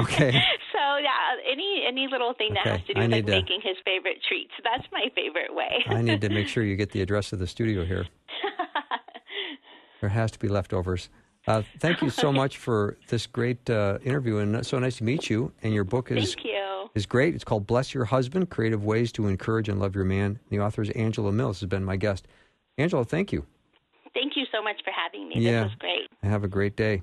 [0.00, 0.32] Okay.
[0.72, 2.70] so yeah, any any little thing that Okay.
[2.70, 4.50] has to do with need to- making his favorite treats.
[4.64, 5.84] That's my favorite way.
[5.86, 8.06] I need to make sure you get the address of the studio here.
[10.00, 11.08] There has to be leftovers.
[11.46, 15.30] Uh, thank you so much for this great uh, interview, and so nice to meet
[15.30, 15.52] you.
[15.62, 16.88] And your book is you.
[16.96, 17.34] is great.
[17.36, 20.82] It's called "Bless Your Husband: Creative Ways to Encourage and Love Your Man." The author
[20.82, 21.60] is Angela Mills.
[21.60, 22.26] Has been my guest.
[22.78, 23.46] Angela, thank you.
[24.12, 25.36] Thank you so much for having me.
[25.38, 25.62] Yeah.
[25.64, 26.08] This was great.
[26.28, 27.02] Have a great day.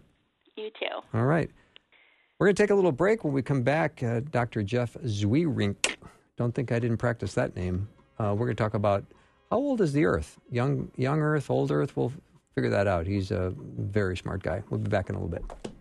[0.60, 1.02] You too.
[1.14, 1.50] All right.
[2.38, 3.24] We're going to take a little break.
[3.24, 4.62] When we come back, uh, Dr.
[4.62, 5.96] Jeff Zweerink.
[6.38, 7.88] Don't think I didn't practice that name.
[8.18, 9.06] Uh, we're going to talk about
[9.50, 10.38] how old is the Earth?
[10.52, 11.96] Young, young Earth, old Earth?
[11.96, 12.12] We'll
[12.56, 13.08] figure that out.
[13.08, 14.62] He's a very smart guy.
[14.70, 15.72] We'll be back in a little bit.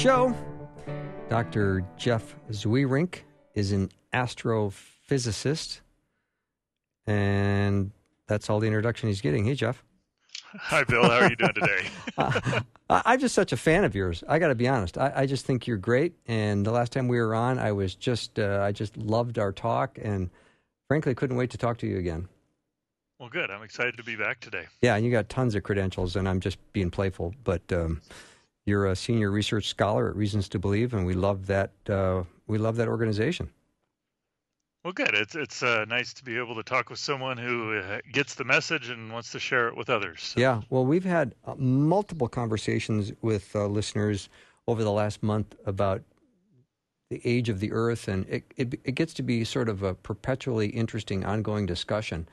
[0.00, 0.34] Show.
[1.28, 1.84] Dr.
[1.98, 3.16] Jeff Zweerink
[3.54, 5.80] is an astrophysicist,
[7.06, 7.90] and
[8.26, 9.44] that's all the introduction he's getting.
[9.44, 9.84] Hey, Jeff.
[10.54, 11.02] Hi, Bill.
[11.02, 11.86] How are you doing today?
[12.18, 14.24] I- I'm just such a fan of yours.
[14.26, 14.96] I got to be honest.
[14.96, 16.14] I, I just think you're great.
[16.26, 19.52] And the last time we were on, I was just, uh, I just loved our
[19.52, 20.30] talk, and
[20.88, 22.26] frankly, couldn't wait to talk to you again.
[23.18, 23.50] well, good.
[23.50, 24.64] I'm excited to be back today.
[24.80, 27.34] Yeah, and you got tons of credentials, and I'm just being playful.
[27.44, 28.00] But um,
[28.70, 31.72] you're a senior research scholar at Reasons to Believe, and we love that.
[31.88, 33.50] Uh, we love that organization.
[34.84, 35.14] Well, good.
[35.14, 38.44] It's it's uh, nice to be able to talk with someone who uh, gets the
[38.44, 40.22] message and wants to share it with others.
[40.22, 44.30] So, Yeah, well, we've had uh, multiple conversations with uh, listeners
[44.66, 46.02] over the last month about
[47.10, 49.94] the age of the Earth, and it, it it gets to be sort of a
[49.94, 52.26] perpetually interesting, ongoing discussion.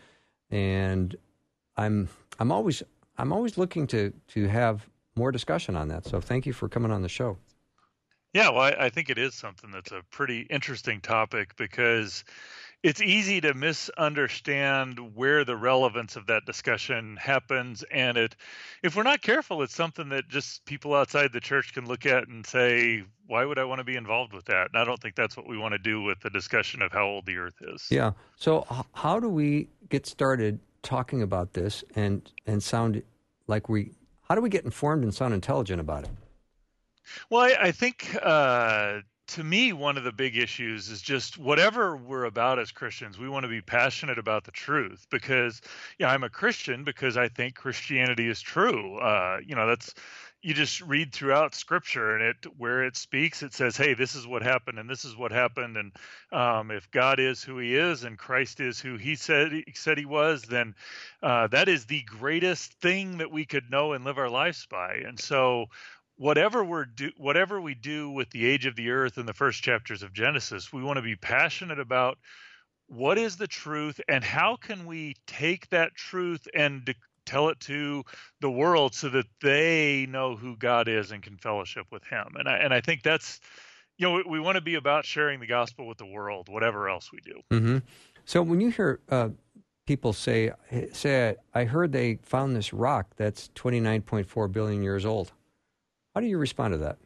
[0.49, 1.15] And
[1.75, 2.07] I'm
[2.39, 2.81] I'm always
[3.17, 6.05] I'm always looking to to have more discussion on that.
[6.05, 7.37] So thank you for coming on the show.
[8.33, 12.23] Yeah, well, I, I think it is something that's a pretty interesting topic because
[12.83, 18.35] it's easy to misunderstand where the relevance of that discussion happens and it
[18.83, 22.27] if we're not careful it's something that just people outside the church can look at
[22.27, 25.15] and say why would i want to be involved with that and i don't think
[25.15, 27.87] that's what we want to do with the discussion of how old the earth is
[27.89, 33.01] yeah so how do we get started talking about this and and sound
[33.47, 33.91] like we
[34.27, 36.09] how do we get informed and sound intelligent about it
[37.29, 41.97] well i, I think uh to me, one of the big issues is just whatever
[41.97, 45.61] we're about as Christians, we want to be passionate about the truth because,
[45.99, 48.97] yeah, I'm a Christian because I think Christianity is true.
[48.97, 49.93] Uh, you know, that's
[50.41, 54.27] you just read throughout Scripture and it where it speaks, it says, "Hey, this is
[54.27, 55.91] what happened, and this is what happened." And
[56.31, 59.97] um, if God is who He is, and Christ is who He said He said
[59.97, 60.75] He was, then
[61.23, 64.95] uh, that is the greatest thing that we could know and live our lives by.
[65.05, 65.67] And so
[66.17, 69.63] whatever we're do whatever we do with the age of the earth in the first
[69.63, 72.17] chapters of Genesis, we want to be passionate about
[72.87, 76.93] what is the truth and how can we take that truth and
[77.27, 78.03] tell it to
[78.41, 82.27] the world so that they know who God is and can fellowship with Him.
[82.35, 83.39] And I and I think that's
[83.97, 86.89] you know we, we want to be about sharing the gospel with the world, whatever
[86.89, 87.41] else we do.
[87.51, 87.77] Mm-hmm.
[88.25, 89.29] So when you hear uh,
[89.85, 90.51] people say
[90.93, 95.31] say I heard they found this rock that's twenty nine point four billion years old.
[96.15, 96.97] How do you respond to that?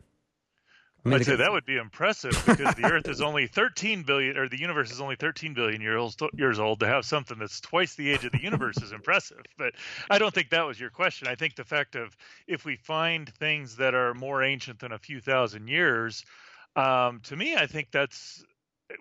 [1.04, 4.48] I would say that would be impressive because the Earth is only 13 billion, or
[4.48, 6.80] the universe is only 13 billion years years old.
[6.82, 9.42] To have something that's twice the age of the universe is impressive.
[9.58, 9.74] But
[10.10, 11.28] I don't think that was your question.
[11.28, 12.16] I think the fact of
[12.48, 16.24] if we find things that are more ancient than a few thousand years,
[16.76, 18.44] um, to me, I think that's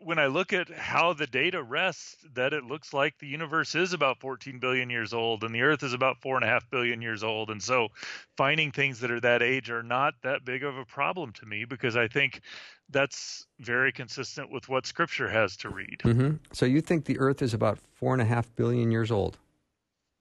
[0.00, 3.92] when I look at how the data rests, that it looks like the universe is
[3.92, 7.03] about 14 billion years old and the Earth is about four and a half billion
[7.03, 7.50] years old.
[7.50, 7.88] And so
[8.37, 11.64] finding things that are that age are not that big of a problem to me
[11.64, 12.40] because I think
[12.90, 16.00] that's very consistent with what Scripture has to read.
[16.05, 16.37] Mm-hmm.
[16.53, 19.38] So you think the Earth is about four and a half billion years old?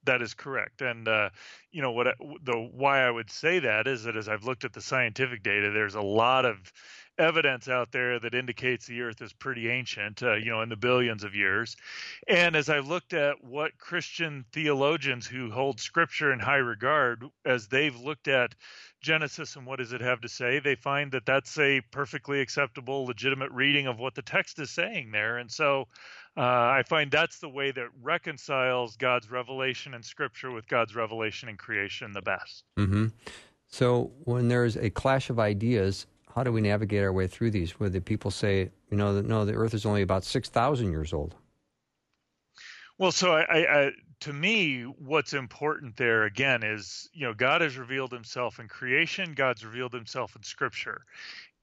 [0.05, 1.29] That is correct, and uh,
[1.71, 2.07] you know what
[2.43, 5.71] the why I would say that is that as I've looked at the scientific data,
[5.71, 6.71] there's a lot of
[7.19, 10.75] evidence out there that indicates the earth is pretty ancient, uh, you know, in the
[10.75, 11.75] billions of years.
[12.27, 17.67] And as I looked at what Christian theologians who hold scripture in high regard, as
[17.67, 18.55] they've looked at
[19.01, 23.05] Genesis and what does it have to say, they find that that's a perfectly acceptable,
[23.05, 25.37] legitimate reading of what the text is saying there.
[25.37, 25.87] And so
[26.37, 31.49] uh, I find that's the way that reconciles God's revelation in scripture with God's revelation
[31.49, 32.63] in creation the best.
[32.77, 33.07] Mm-hmm.
[33.67, 36.07] So when there's a clash of ideas,
[36.39, 39.43] how do we navigate our way through these where the people say, you know, no,
[39.43, 41.35] the Earth is only about 6,000 years old?
[42.97, 47.77] Well, so I, I, to me, what's important there again is, you know, God has
[47.77, 51.01] revealed himself in creation, God's revealed himself in scripture.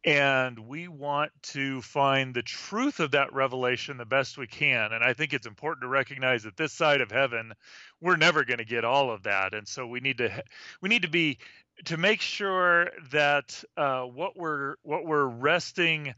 [0.07, 4.93] And we want to find the truth of that revelation the best we can.
[4.93, 7.53] And I think it's important to recognize that this side of heaven,
[8.01, 9.53] we're never going to get all of that.
[9.53, 10.45] And so we need to
[10.81, 11.39] we need to be
[11.87, 16.15] to make sure that uh, what we're what we're resting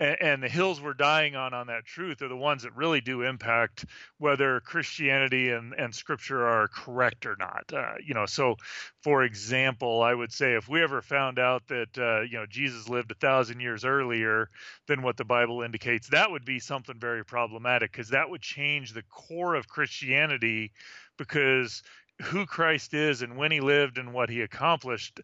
[0.00, 3.22] and, the hills we're dying on on that truth are the ones that really do
[3.22, 3.84] impact
[4.18, 7.64] whether Christianity and, and Scripture are correct or not.
[7.72, 8.56] Uh, you know, so
[9.02, 12.88] for example, I would say if we ever found out that uh, you know Jesus
[12.88, 14.48] lived a thousand years earlier
[14.88, 18.92] than what the Bible indicates, that would be something very problematic because that would change
[18.92, 20.72] the core of Christianity
[21.16, 21.82] because
[22.22, 25.20] who Christ is and when he lived and what he accomplished,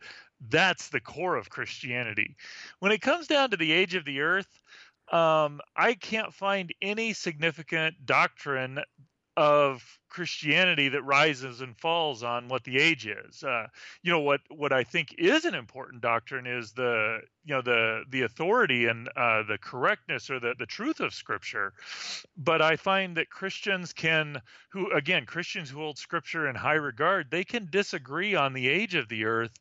[0.49, 2.37] that's the core of Christianity.
[2.79, 4.49] When it comes down to the age of the earth,
[5.13, 8.81] um, I can't find any significant doctrine
[9.39, 13.45] of Christianity that rises and falls on what the age is.
[13.45, 13.69] Uh,
[14.03, 18.03] you know what what I think is an important doctrine is the you know the
[18.11, 21.73] the authority and uh, the correctness or the the truth of Scripture.
[22.37, 27.31] But I find that Christians can who again Christians who hold Scripture in high regard
[27.31, 29.53] they can disagree on the age of the earth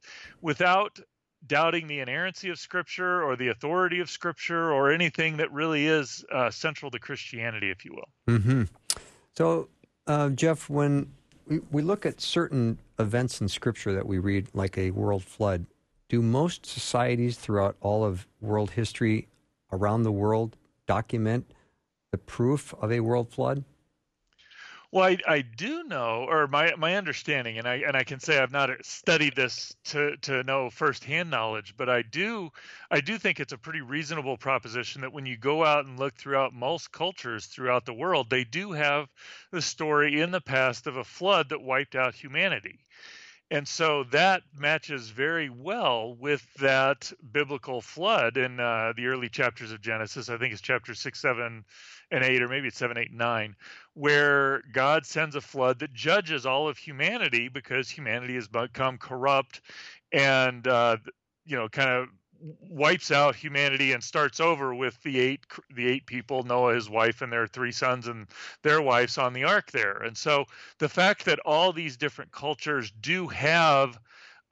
[0.42, 1.00] without
[1.46, 6.26] doubting the inerrancy of Scripture or the authority of Scripture or anything that really is
[6.32, 8.38] uh, central to Christianity, if you will.
[8.40, 8.63] Mm-hmm.
[9.38, 9.69] So,
[10.08, 11.13] uh, Jeff, when
[11.45, 15.67] we, we look at certain events in Scripture that we read, like a world flood,
[16.10, 19.28] do most societies throughout all of world history
[19.71, 21.54] around the world document
[22.12, 23.63] the proof of a world flood?
[24.98, 28.40] Well, I, I do know, or my my understanding, and I and I can say
[28.40, 32.50] I've not studied this to to know firsthand knowledge, but I do
[32.90, 36.16] I do think it's a pretty reasonable proposition that when you go out and look
[36.16, 39.08] throughout most cultures throughout the world, they do have
[39.52, 42.80] the story in the past of a flood that wiped out humanity.
[43.50, 49.72] And so that matches very well with that biblical flood in uh, the early chapters
[49.72, 50.28] of Genesis.
[50.30, 51.64] I think it's chapter six, seven,
[52.12, 53.56] and eight, or maybe it's seven, eight, and nine,
[53.94, 59.62] where God sends a flood that judges all of humanity because humanity has become corrupt
[60.12, 60.98] and uh,
[61.46, 62.10] you know kind of
[62.69, 65.45] wipes out humanity and starts over with the eight
[65.76, 68.28] the eight people Noah his wife and their three sons and
[68.63, 70.45] their wives on the ark there and so
[70.78, 74.00] the fact that all these different cultures do have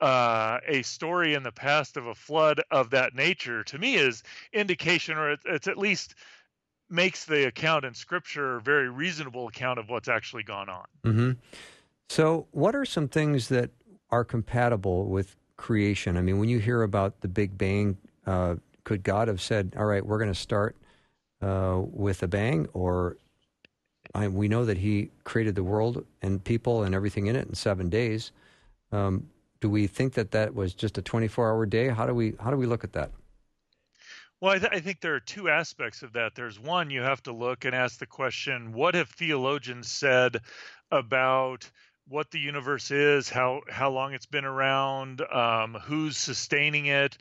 [0.00, 4.22] uh, a story in the past of a flood of that nature to me is
[4.52, 6.14] indication or it's, at least
[6.90, 10.84] makes the account in scripture a very reasonable account of what's actually gone on.
[11.04, 11.30] Mm-hmm.
[12.08, 13.70] So, what are some things that
[14.10, 16.16] are compatible with creation?
[16.16, 19.86] I mean, when you hear about the Big Bang, uh, could God have said, "All
[19.86, 20.76] right, we're going to start
[21.42, 23.16] uh, with a bang," or
[24.14, 27.54] I, we know that He created the world and people and everything in it in
[27.54, 28.32] seven days.
[28.92, 29.28] Um,
[29.60, 31.88] do we think that that was just a 24-hour day?
[31.88, 33.10] How do we how do we look at that?
[34.40, 36.34] Well, I, th- I, think there are two aspects of that.
[36.34, 40.42] There's one, you have to look and ask the question what have theologians said
[40.90, 41.70] about
[42.08, 47.18] what the universe is, how, how long it's been around, um, who's sustaining it?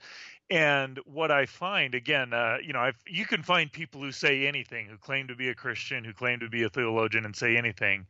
[0.51, 4.45] And what I find, again, uh, you know, I've, you can find people who say
[4.45, 7.57] anything, who claim to be a Christian, who claim to be a theologian, and say
[7.57, 8.05] anything.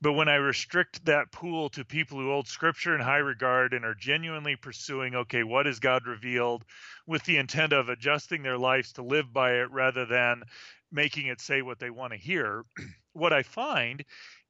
[0.00, 3.84] But when I restrict that pool to people who hold Scripture in high regard and
[3.84, 6.64] are genuinely pursuing, okay, what is God revealed,
[7.06, 10.42] with the intent of adjusting their lives to live by it rather than
[10.90, 12.64] making it say what they want to hear,
[13.12, 14.04] what I find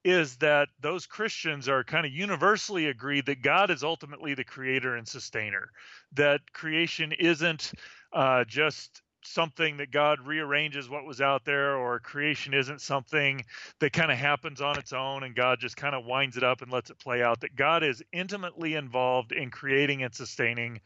[0.07, 4.95] is that those Christians are kind of universally agreed that God is ultimately the creator
[4.95, 5.69] and sustainer,
[6.13, 7.73] that creation isn't
[8.13, 13.45] uh, just something that God rearranges what was out there, or creation isn't something
[13.81, 16.63] that kind of happens on its own and God just kind of winds it up
[16.63, 17.41] and lets it play out.
[17.41, 20.81] That God is intimately involved in creating and sustaining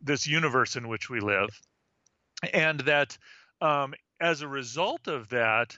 [0.00, 1.50] this universe in which we live.
[2.54, 3.18] And that
[3.60, 5.76] um, as a result of that,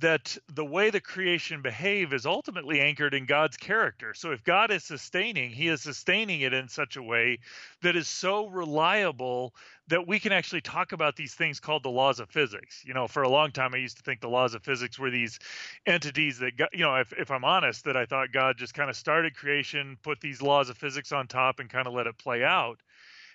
[0.00, 4.12] that the way the creation behave is ultimately anchored in God's character.
[4.14, 7.38] So if God is sustaining, he is sustaining it in such a way
[7.82, 9.54] that is so reliable
[9.88, 12.82] that we can actually talk about these things called the laws of physics.
[12.84, 15.10] You know, for a long time I used to think the laws of physics were
[15.10, 15.38] these
[15.86, 18.96] entities that you know, if if I'm honest, that I thought God just kind of
[18.96, 22.44] started creation, put these laws of physics on top and kind of let it play
[22.44, 22.80] out.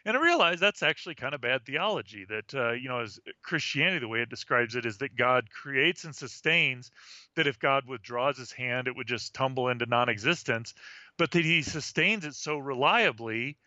[0.06, 2.26] And I realized that's actually kind of bad theology.
[2.26, 6.04] That uh, you know, as Christianity, the way it describes it is that God creates
[6.04, 6.92] and sustains.
[7.36, 10.74] That if God withdraws His hand, it would just tumble into non-existence.
[11.18, 13.58] But that He sustains it so reliably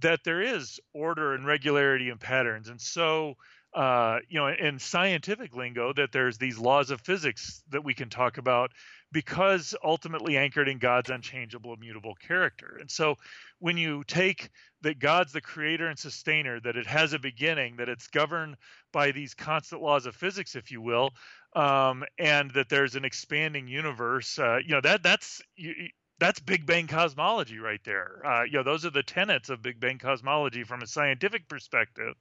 [0.00, 2.68] that there is order and regularity and patterns.
[2.68, 3.34] And so,
[3.74, 8.08] uh, you know, in scientific lingo, that there's these laws of physics that we can
[8.08, 8.70] talk about
[9.10, 12.78] because ultimately anchored in God's unchangeable, immutable character.
[12.80, 13.16] And so
[13.58, 14.50] when you take
[14.82, 18.56] that God's the creator and sustainer, that it has a beginning, that it's governed
[18.92, 21.10] by these constant laws of physics, if you will,
[21.54, 25.74] um, and that there's an expanding universe, uh, you know, that that's you,
[26.18, 28.24] that's Big Bang cosmology right there.
[28.24, 32.14] Uh, you know, those are the tenets of Big Bang cosmology from a scientific perspective,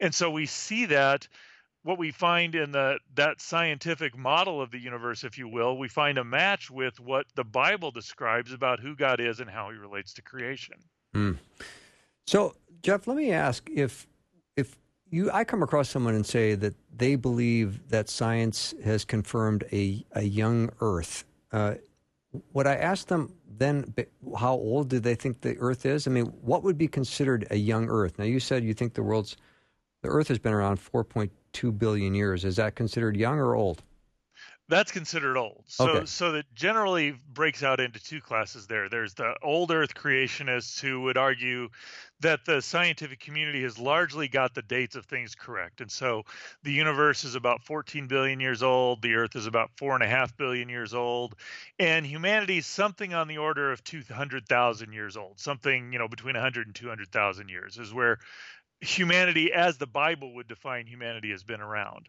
[0.00, 1.28] and so we see that
[1.82, 5.88] what we find in the that scientific model of the universe, if you will, we
[5.88, 9.78] find a match with what the Bible describes about who God is and how He
[9.78, 10.76] relates to creation.
[11.14, 11.38] Mm.
[12.26, 14.06] So, Jeff, let me ask if
[14.56, 14.76] if
[15.10, 20.04] you I come across someone and say that they believe that science has confirmed a
[20.12, 21.24] a young Earth.
[21.50, 21.74] Uh,
[22.52, 23.94] would I ask them then
[24.38, 26.06] how old do they think the Earth is?
[26.06, 28.18] I mean, what would be considered a young Earth?
[28.18, 29.36] Now, you said you think the world's
[30.02, 32.44] the Earth has been around 4.2 billion years.
[32.44, 33.82] Is that considered young or old?
[34.68, 35.64] That's considered old.
[35.66, 36.06] So okay.
[36.06, 38.90] so that generally breaks out into two classes there.
[38.90, 41.70] There's the old earth creationists who would argue
[42.20, 45.80] that the scientific community has largely got the dates of things correct.
[45.80, 46.24] And so
[46.64, 50.08] the universe is about 14 billion years old, the earth is about four and a
[50.08, 51.34] half billion years old,
[51.78, 56.34] and humanity is something on the order of 200,000 years old, something, you know, between
[56.34, 58.18] 100 and 200,000 years is where
[58.80, 62.08] humanity as the Bible would define humanity has been around.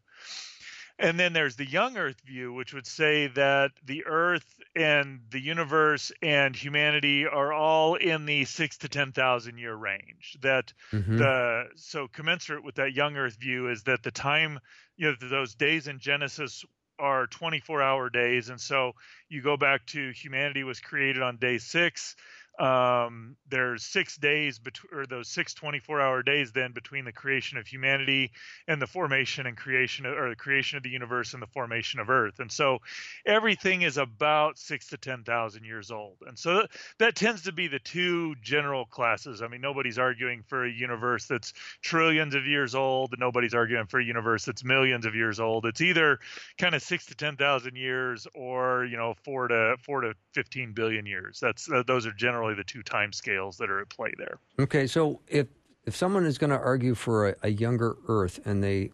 [1.00, 5.40] And then there's the young earth view, which would say that the earth and the
[5.40, 10.38] universe and humanity are all in the six to 10,000 year range.
[10.42, 11.18] That mm-hmm.
[11.18, 14.60] the, so commensurate with that young earth view is that the time,
[14.98, 16.66] you know, those days in Genesis
[17.00, 18.50] are 24 hour days.
[18.50, 18.92] And so
[19.30, 22.18] you go back to humanity was created on day six
[22.60, 27.58] um, there's six days between or those six 24 hour days then between the creation
[27.58, 28.32] of humanity
[28.68, 32.00] and the formation and creation of, or the creation of the universe and the formation
[32.00, 32.40] of earth.
[32.40, 32.80] And so
[33.26, 36.18] everything is about six to ten thousand years old.
[36.28, 39.42] And so that, that tends to be the two general classes.
[39.42, 43.16] I mean nobody's arguing for a universe that's trillions of years old.
[43.18, 45.66] Nobody's arguing for a universe that's millions of years old.
[45.66, 46.20] It's either
[46.58, 50.74] kind of six to ten thousand years or you know four to four to 15
[50.74, 51.40] billion years.
[51.40, 52.12] That's uh, those are
[52.50, 54.40] generally the two time scales that are at play there.
[54.60, 55.48] Okay, so if
[55.86, 58.92] if someone is going to argue for a, a younger Earth and they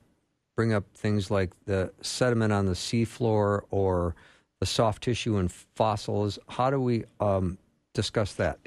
[0.56, 4.16] bring up things like the sediment on the seafloor or
[4.60, 7.58] the soft tissue and fossils, how do we um,
[7.94, 8.58] discuss that?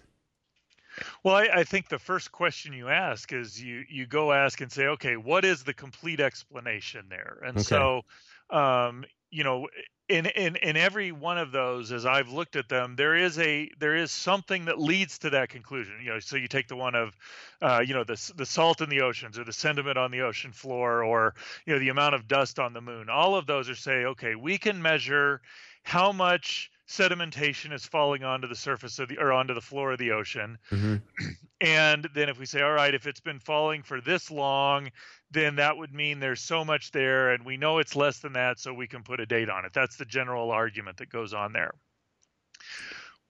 [1.22, 4.70] Well, I, I, think the first question you ask is you you go ask and
[4.70, 7.38] say, okay, what is the complete explanation there?
[7.44, 7.62] And okay.
[7.62, 8.02] so,
[8.50, 9.68] um, you know,
[10.08, 13.70] in, in in every one of those as i've looked at them there is a
[13.78, 15.94] there is something that leads to that conclusion.
[16.02, 17.16] You know so you take the one of
[17.60, 20.52] uh, you know the the salt in the oceans or the sediment on the ocean
[20.52, 21.34] floor or
[21.66, 23.08] you know the amount of dust on the moon.
[23.08, 25.40] All of those are say okay we can measure
[25.82, 29.98] how much sedimentation is falling onto the surface of the or onto the floor of
[29.98, 30.58] the ocean.
[30.70, 30.96] Mm-hmm.
[31.60, 34.90] and then if we say all right if it's been falling for this long
[35.30, 38.58] then that would mean there's so much there and we know it's less than that
[38.58, 39.72] so we can put a date on it.
[39.74, 41.72] That's the general argument that goes on there.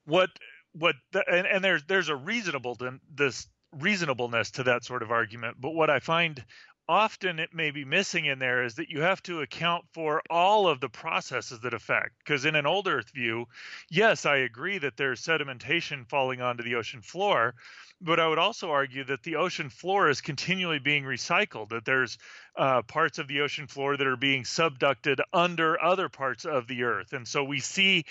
[0.04, 0.30] What
[0.72, 2.76] what the, and, and there's there's a reasonable
[3.14, 6.42] this reasonableness to that sort of argument but what i find
[6.88, 10.66] often it may be missing in there is that you have to account for all
[10.66, 12.12] of the processes that affect.
[12.18, 13.46] Because in an old Earth view,
[13.90, 17.54] yes, I agree that there's sedimentation falling onto the ocean floor,
[18.00, 22.16] but I would also argue that the ocean floor is continually being recycled, that there's
[22.56, 26.84] uh, parts of the ocean floor that are being subducted under other parts of the
[26.84, 27.12] Earth.
[27.12, 28.04] And so we see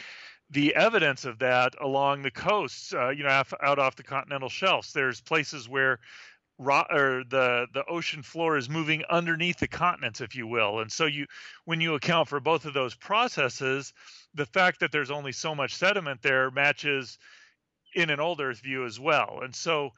[0.50, 4.94] the evidence of that along the coasts, uh, you know, out off the continental shelves.
[4.94, 6.00] There's places where
[6.58, 10.80] rock or the the ocean floor is moving underneath the continents if you will.
[10.80, 11.26] And so you
[11.66, 13.94] when you account for both of those processes
[14.34, 17.18] the fact that there's only so much sediment there matches
[17.96, 19.40] in an old earth view as well.
[19.44, 19.92] And so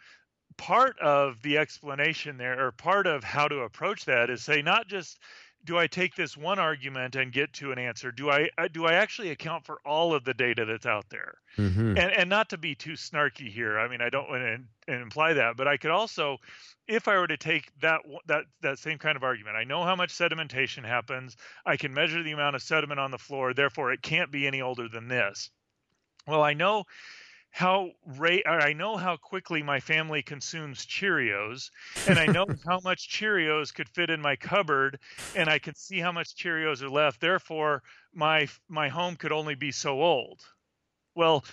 [0.57, 4.87] part of the explanation there or part of how to approach that is say not
[4.87, 5.19] just
[5.65, 8.11] do I take this one argument and get to an answer?
[8.11, 11.35] Do I uh, do I actually account for all of the data that's out there?
[11.57, 11.97] Mm-hmm.
[11.97, 13.77] And and not to be too snarky here.
[13.77, 16.37] I mean, I don't want to imply that, but I could also,
[16.87, 19.95] if I were to take that that that same kind of argument, I know how
[19.95, 21.35] much sedimentation happens.
[21.65, 23.53] I can measure the amount of sediment on the floor.
[23.53, 25.49] Therefore, it can't be any older than this.
[26.27, 26.85] Well, I know
[27.51, 31.71] how ra- I know how quickly my family consumes Cheerios,
[32.07, 34.99] and I know how much Cheerios could fit in my cupboard,
[35.35, 37.19] and I can see how much Cheerios are left.
[37.19, 37.83] Therefore,
[38.13, 40.41] my my home could only be so old.
[41.15, 41.43] Well,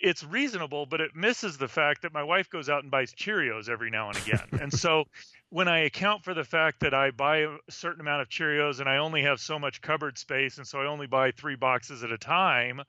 [0.00, 3.68] it's reasonable, but it misses the fact that my wife goes out and buys Cheerios
[3.68, 4.60] every now and again.
[4.60, 5.04] and so
[5.50, 8.88] when I account for the fact that I buy a certain amount of Cheerios and
[8.88, 12.10] I only have so much cupboard space, and so I only buy three boxes at
[12.10, 12.80] a time,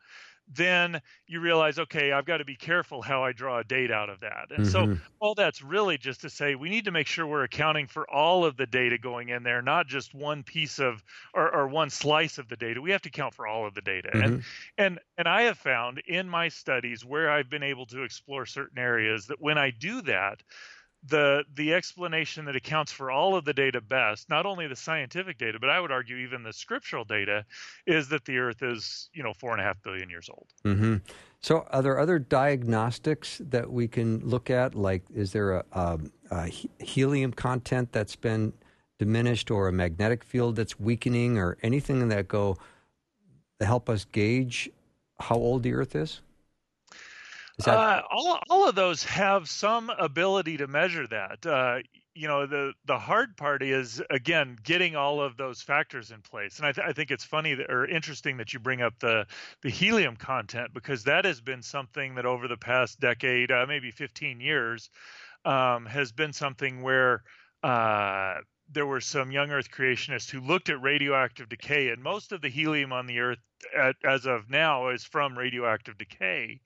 [0.47, 4.09] then you realize, okay, I've got to be careful how I draw a date out
[4.09, 4.47] of that.
[4.55, 4.93] And mm-hmm.
[4.93, 8.09] so all that's really just to say we need to make sure we're accounting for
[8.09, 11.89] all of the data going in there, not just one piece of or, or one
[11.89, 12.81] slice of the data.
[12.81, 14.09] We have to count for all of the data.
[14.13, 14.23] Mm-hmm.
[14.23, 14.43] And
[14.77, 18.79] and and I have found in my studies where I've been able to explore certain
[18.79, 20.43] areas that when I do that,
[21.07, 25.37] the the explanation that accounts for all of the data best, not only the scientific
[25.37, 27.45] data, but I would argue even the scriptural data,
[27.85, 30.47] is that the Earth is you know four and a half billion years old.
[30.63, 30.97] Mm-hmm.
[31.41, 34.75] So, are there other diagnostics that we can look at?
[34.75, 35.99] Like, is there a, a,
[36.31, 36.45] a
[36.79, 38.53] helium content that's been
[38.97, 42.57] diminished, or a magnetic field that's weakening, or anything that go
[43.59, 44.69] to help us gauge
[45.19, 46.21] how old the Earth is?
[47.59, 47.77] That...
[47.77, 51.45] Uh, all, all of those have some ability to measure that.
[51.45, 51.79] Uh,
[52.15, 56.57] you know, the the hard part is again getting all of those factors in place.
[56.57, 59.25] And I, th- I think it's funny that, or interesting that you bring up the
[59.61, 63.91] the helium content because that has been something that over the past decade, uh, maybe
[63.91, 64.89] 15 years,
[65.45, 67.23] um, has been something where
[67.63, 68.35] uh,
[68.71, 72.49] there were some young Earth creationists who looked at radioactive decay, and most of the
[72.49, 73.39] helium on the Earth,
[73.77, 76.59] at, as of now, is from radioactive decay.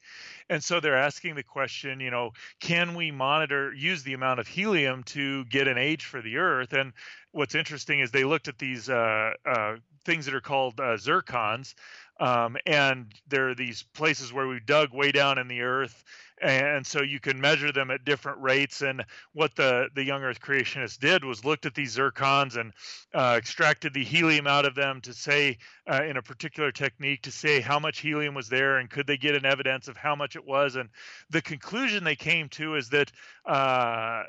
[0.49, 4.47] And so they're asking the question, you know, can we monitor, use the amount of
[4.47, 6.73] helium to get an age for the Earth?
[6.73, 6.93] And
[7.31, 9.75] what's interesting is they looked at these uh, uh,
[10.05, 11.73] things that are called uh, zircons,
[12.19, 16.03] um, and there are these places where we dug way down in the Earth
[16.41, 18.81] and so you can measure them at different rates.
[18.81, 22.73] And what the the young Earth creationists did was looked at these zircons and
[23.13, 25.57] uh, extracted the helium out of them to say
[25.91, 29.17] uh, in a particular technique to say how much helium was there and could they
[29.17, 30.75] get an evidence of how much it was.
[30.75, 30.89] And
[31.29, 33.11] the conclusion they came to is that
[33.45, 34.23] uh,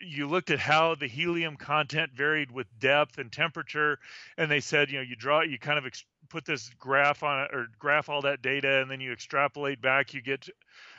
[0.00, 3.98] you looked at how the helium content varied with depth and temperature
[4.36, 7.44] and they said you know you draw you kind of ex- put this graph on
[7.44, 10.48] it or graph all that data and then you extrapolate back you get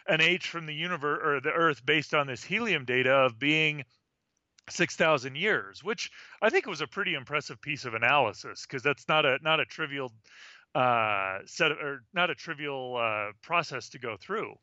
[0.07, 3.83] an age from the universe or the earth based on this helium data of being
[4.69, 6.11] 6000 years which
[6.41, 9.65] i think was a pretty impressive piece of analysis because that's not a not a
[9.65, 10.11] trivial
[10.75, 14.53] uh, set of, or not a trivial uh, process to go through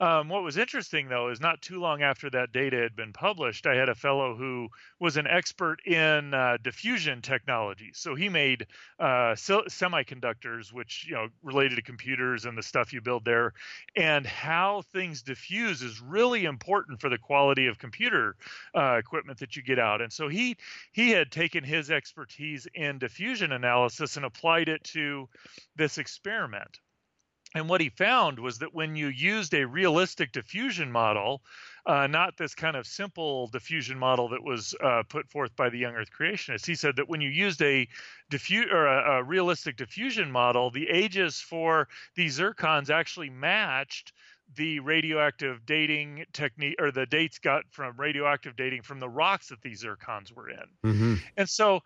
[0.00, 3.66] um, what was interesting, though, is not too long after that data had been published,
[3.66, 7.90] I had a fellow who was an expert in uh, diffusion technology.
[7.92, 8.66] So he made
[8.98, 13.52] uh, semiconductors, which you know related to computers and the stuff you build there,
[13.94, 18.36] and how things diffuse is really important for the quality of computer
[18.74, 20.00] uh, equipment that you get out.
[20.00, 20.56] And so he
[20.92, 25.28] he had taken his expertise in diffusion analysis and applied it to
[25.76, 26.80] this experiment.
[27.54, 31.42] And what he found was that when you used a realistic diffusion model,
[31.84, 35.78] uh, not this kind of simple diffusion model that was uh, put forth by the
[35.78, 37.88] young Earth creationists, he said that when you used a
[38.30, 44.12] diffu- or a, a realistic diffusion model, the ages for these zircons actually matched
[44.56, 49.62] the radioactive dating technique or the dates got from radioactive dating from the rocks that
[49.62, 50.64] these zircons were in.
[50.84, 51.14] Mm-hmm.
[51.36, 51.80] And so,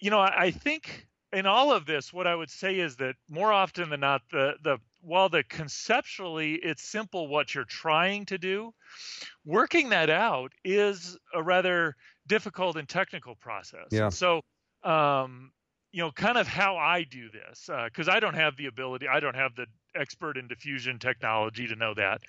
[0.00, 3.14] you know, I, I think in all of this, what I would say is that
[3.28, 8.38] more often than not, the the while the conceptually it's simple what you're trying to
[8.38, 8.72] do,
[9.44, 13.88] working that out is a rather difficult and technical process.
[13.90, 14.10] Yeah.
[14.10, 14.42] So,
[14.84, 15.50] um,
[15.90, 19.08] you know, kind of how I do this, because uh, I don't have the ability,
[19.08, 22.20] I don't have the expert in diffusion technology to know that.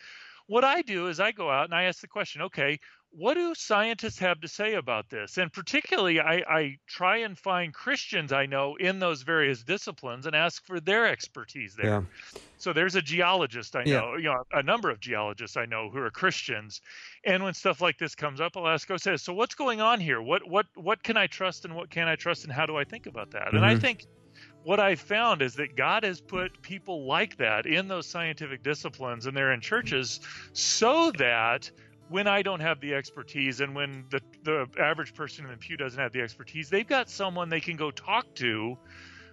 [0.47, 2.79] What I do is I go out and I ask the question, okay,
[3.15, 5.37] what do scientists have to say about this?
[5.37, 10.35] And particularly, I, I, try and find Christians I know in those various disciplines and
[10.35, 11.85] ask for their expertise there.
[11.85, 12.39] Yeah.
[12.57, 14.17] So there's a geologist I know, yeah.
[14.17, 16.81] you know, a number of geologists I know who are Christians,
[17.23, 19.99] and when stuff like this comes up, I'll ask, "Oh, says, so what's going on
[19.99, 20.21] here?
[20.21, 22.83] What what what can I trust and what can I trust, and how do I
[22.83, 23.57] think about that?" Mm-hmm.
[23.57, 23.81] And I mm-hmm.
[23.81, 24.05] think
[24.63, 29.25] what I found is that God has put people like that in those scientific disciplines
[29.25, 30.21] and they're in churches
[30.53, 31.69] so that
[32.13, 35.77] when I don't have the expertise and when the, the average person in the pew
[35.77, 38.77] doesn't have the expertise, they've got someone they can go talk to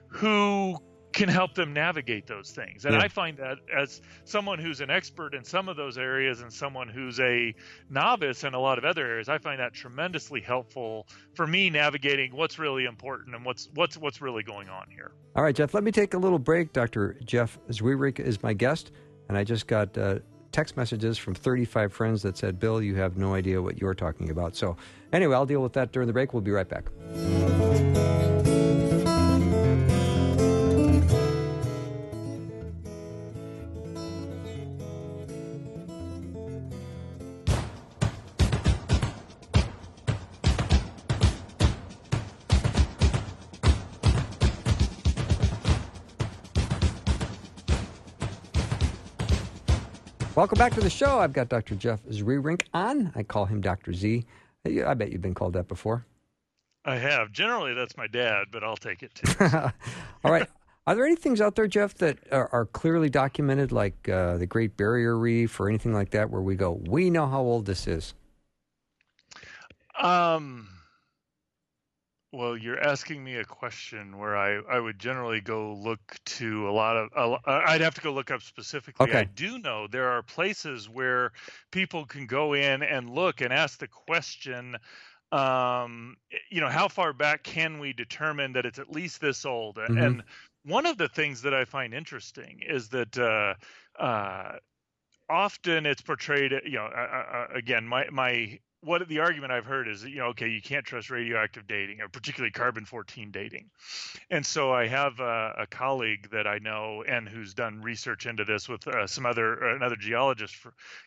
[0.09, 0.78] who
[1.12, 2.87] can help them navigate those things.
[2.87, 3.03] And yeah.
[3.03, 6.89] I find that as someone who's an expert in some of those areas and someone
[6.89, 7.55] who's a
[7.91, 12.35] novice in a lot of other areas, I find that tremendously helpful for me navigating
[12.35, 15.12] what's really important and what's what's what's really going on here.
[15.37, 16.72] All right, Jeff, let me take a little break.
[16.72, 17.18] Dr.
[17.26, 18.91] Jeff Zweerink is my guest,
[19.28, 20.20] and I just got uh,
[20.53, 24.30] text messages from 35 friends that said, Bill, you have no idea what you're talking
[24.30, 24.57] about.
[24.57, 24.76] So,
[25.12, 26.32] anyway, I'll deal with that during the break.
[26.32, 26.84] We'll be right back.
[50.51, 51.20] Welcome back to the show.
[51.20, 51.76] I've got Dr.
[51.76, 53.12] Jeff Zweerink on.
[53.14, 53.92] I call him Dr.
[53.92, 54.24] Z.
[54.66, 56.05] I bet you've been called that before.
[56.84, 57.30] I have.
[57.30, 59.32] Generally, that's my dad, but I'll take it too.
[60.24, 60.48] All right.
[60.88, 64.46] Are there any things out there, Jeff, that are, are clearly documented, like uh, the
[64.46, 67.86] Great Barrier Reef or anything like that, where we go, we know how old this
[67.86, 68.14] is?
[70.01, 70.66] Um,
[72.33, 76.72] well, you're asking me a question where I, I would generally go look to a
[76.72, 79.09] lot of uh, I'd have to go look up specifically.
[79.09, 79.18] Okay.
[79.18, 81.33] I do know there are places where
[81.72, 84.76] people can go in and look and ask the question
[85.33, 86.16] um,
[86.51, 89.76] you know, how far back can we determine that it's at least this old?
[89.76, 89.99] Mm-hmm.
[89.99, 90.22] And
[90.64, 93.55] one of the things that I find interesting is that uh,
[94.03, 94.57] uh,
[95.28, 100.03] often it's portrayed, you know, uh, again, my my what the argument I've heard is,
[100.03, 103.68] that, you know, okay, you can't trust radioactive dating, or particularly carbon 14 dating.
[104.31, 108.45] And so I have a, a, colleague that I know and who's done research into
[108.45, 110.57] this with uh, some other uh, another geologist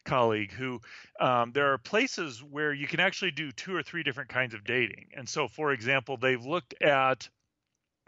[0.05, 0.79] colleague who
[1.19, 4.63] um, there are places where you can actually do two or three different kinds of
[4.63, 5.07] dating.
[5.15, 7.27] And so, for example, they've looked at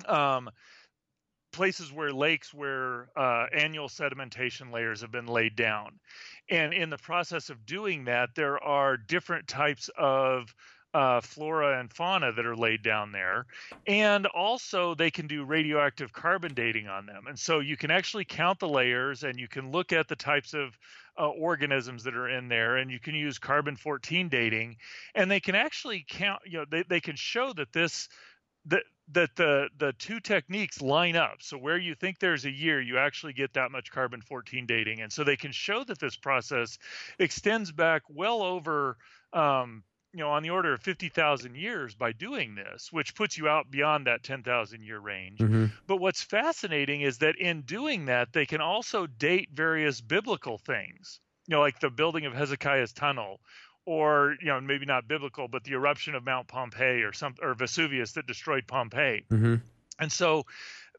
[0.06, 0.50] um,
[1.56, 6.00] places where lakes where uh, annual sedimentation layers have been laid down.
[6.50, 10.54] And in the process of doing that, there are different types of
[10.94, 13.46] uh, flora and fauna that are laid down there.
[13.88, 17.28] And also, they can do radioactive carbon dating on them.
[17.28, 20.54] And so you can actually count the layers and you can look at the types
[20.54, 20.78] of
[21.18, 24.76] uh, organisms that are in there, and you can use carbon 14 dating,
[25.14, 26.42] and they can actually count.
[26.46, 28.10] You know, they they can show that this
[28.66, 31.38] that that the the two techniques line up.
[31.42, 35.02] So where you think there's a year, you actually get that much carbon 14 dating,
[35.02, 36.78] and so they can show that this process
[37.20, 38.98] extends back well over.
[39.34, 39.84] Um,
[40.14, 43.70] you know, on the order of 50,000 years by doing this, which puts you out
[43.70, 45.40] beyond that 10,000 year range.
[45.40, 45.66] Mm-hmm.
[45.88, 51.20] But what's fascinating is that in doing that, they can also date various biblical things,
[51.50, 53.42] you know, like the building of Hezekiah's tunnel
[53.86, 57.54] or you know maybe not biblical, but the eruption of Mount Pompeii or some or
[57.54, 59.26] Vesuvius that destroyed Pompeii.
[59.32, 59.56] Mm-hmm.
[60.00, 60.46] And so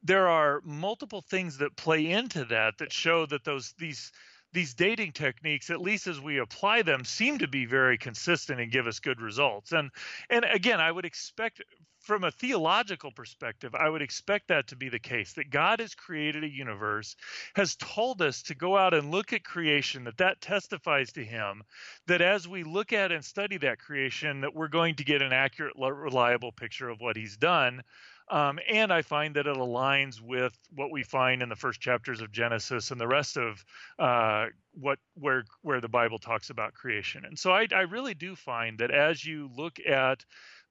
[0.03, 4.13] there are multiple things that play into that that show that those these
[4.53, 8.73] these dating techniques, at least as we apply them, seem to be very consistent and
[8.73, 9.73] give us good results.
[9.73, 9.91] And
[10.31, 11.63] and again, I would expect
[12.07, 15.97] from a theological perspective, I would expect that to be the case that God has
[15.97, 17.17] created a universe,
[17.57, 21.65] has told us to go out and look at creation, that that testifies to him,
[22.07, 25.33] that as we look at and study that creation, that we're going to get an
[25.33, 27.83] accurate, reliable picture of what he's done.
[28.29, 32.21] Um, and I find that it aligns with what we find in the first chapters
[32.21, 33.65] of Genesis and the rest of
[33.99, 37.25] uh, what where where the Bible talks about creation.
[37.25, 40.25] And so I, I really do find that as you look at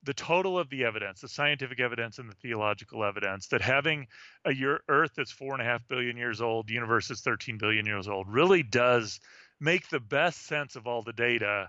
[0.06, 4.08] the total of the evidence, the scientific evidence and the theological evidence, that having
[4.46, 7.86] a year, Earth that's four and a half billion years old, universe is 13 billion
[7.86, 9.20] years old, really does
[9.60, 11.68] make the best sense of all the data,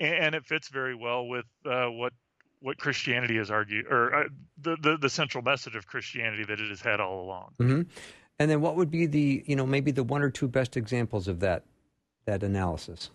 [0.00, 2.12] and, it fits very well with uh, what
[2.60, 4.24] what Christianity has argued, or uh,
[4.60, 7.52] the, the, the central message of Christianity that it has had all along.
[7.60, 7.82] Mm-hmm.
[8.38, 11.28] And then, what would be the you know maybe the one or two best examples
[11.28, 11.64] of that
[12.24, 13.10] that analysis?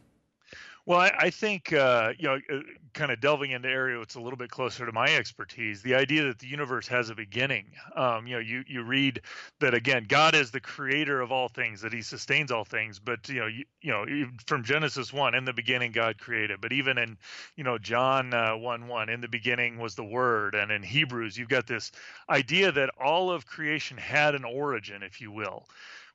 [0.85, 2.59] Well, I, I think uh, you know, uh,
[2.93, 5.81] kind of delving into area that's a little bit closer to my expertise.
[5.83, 7.67] The idea that the universe has a beginning.
[7.95, 9.21] Um, you know, you you read
[9.59, 10.05] that again.
[10.09, 12.99] God is the creator of all things; that He sustains all things.
[12.99, 14.05] But you know, you, you know,
[14.47, 16.61] from Genesis one, in the beginning, God created.
[16.61, 17.17] But even in
[17.55, 21.37] you know John uh, one one, in the beginning was the Word, and in Hebrews,
[21.37, 21.91] you've got this
[22.29, 25.67] idea that all of creation had an origin, if you will.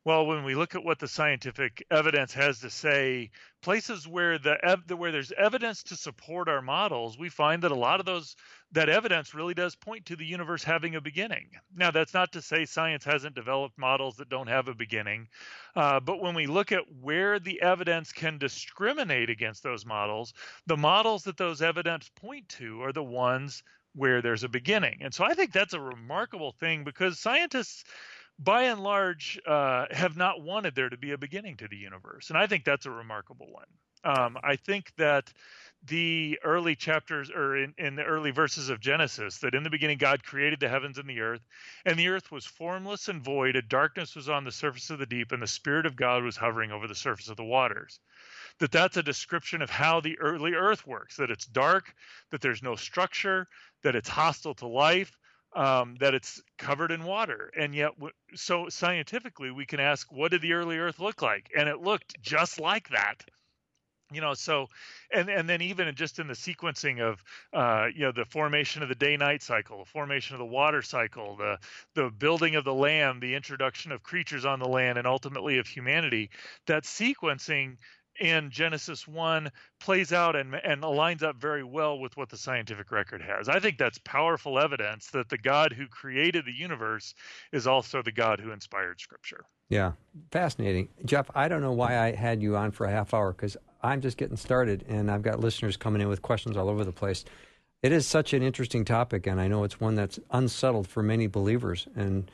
[0.06, 3.30] Well, when we look at what the scientific evidence has to say,
[3.60, 4.56] places where the
[4.96, 8.36] where there's evidence to support our models, we find that a lot of those
[8.70, 11.50] that evidence really does point to the universe having a beginning.
[11.74, 15.26] Now, that's not to say science hasn't developed models that don't have a beginning,
[15.74, 20.34] uh, but when we look at where the evidence can discriminate against those models,
[20.68, 23.60] the models that those evidence point to are the ones
[23.96, 24.98] where there's a beginning.
[25.00, 27.82] And so I think that's a remarkable thing because scientists
[28.38, 32.28] by and large, uh, have not wanted there to be a beginning to the universe.
[32.28, 33.66] And I think that's a remarkable one.
[34.04, 35.32] Um, I think that
[35.84, 39.98] the early chapters or in, in, the early verses of Genesis that in the beginning
[39.98, 41.40] God created the heavens and the earth,
[41.84, 45.06] and the earth was formless and void, and darkness was on the surface of the
[45.06, 48.00] deep, and the Spirit of God was hovering over the surface of the waters.
[48.58, 51.94] That that's a description of how the early earth works, that it's dark,
[52.30, 53.48] that there's no structure,
[53.82, 55.16] that it's hostile to life,
[55.56, 57.50] um, that it's covered in water.
[57.58, 57.92] And yet,
[58.34, 61.50] so scientifically, we can ask, what did the early Earth look like?
[61.56, 63.24] And it looked just like that.
[64.12, 64.68] You know, so
[65.12, 68.88] and and then even just in the sequencing of uh, you know the formation of
[68.88, 71.58] the day-night cycle, the formation of the water cycle, the
[71.94, 75.66] the building of the land, the introduction of creatures on the land, and ultimately of
[75.66, 76.30] humanity,
[76.68, 77.78] that sequencing
[78.20, 79.50] in Genesis 1
[79.80, 83.48] plays out and, and aligns up very well with what the scientific record has.
[83.48, 87.14] I think that's powerful evidence that the God who created the universe
[87.52, 89.44] is also the God who inspired Scripture.
[89.68, 89.92] Yeah,
[90.30, 90.88] fascinating.
[91.04, 94.00] Jeff, I don't know why I had you on for a half hour because I'm
[94.00, 97.24] just getting started and I've got listeners coming in with questions all over the place.
[97.82, 101.26] It is such an interesting topic, and I know it's one that's unsettled for many
[101.26, 102.28] believers, and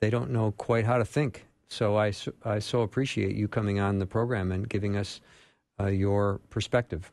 [0.00, 2.12] they don't know quite how to think so I,
[2.44, 5.20] I so appreciate you coming on the program and giving us
[5.80, 7.10] uh, your perspective.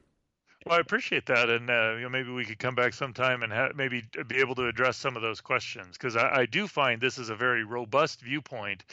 [0.66, 3.53] Well, I appreciate that, and uh, you know, maybe we could come back sometime and
[3.53, 6.99] ha- maybe be able to address some of those questions because I, I, do find
[6.99, 8.84] this is a very robust viewpoint,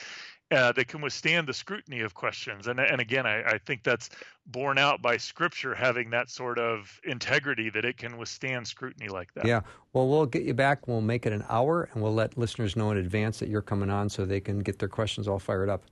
[0.51, 2.69] uh, that can withstand the scrutiny of questions.
[2.69, 4.11] And, and again, I, I, think that's
[4.47, 9.35] borne out by Scripture having that sort of integrity that it can withstand scrutiny like
[9.35, 9.45] that.
[9.45, 9.63] Yeah.
[9.93, 10.87] Well, we'll get you back.
[10.87, 13.91] We'll make it an hour, and we'll let listeners know in advance that you're coming
[13.91, 15.83] on so they can get their questions all fired up.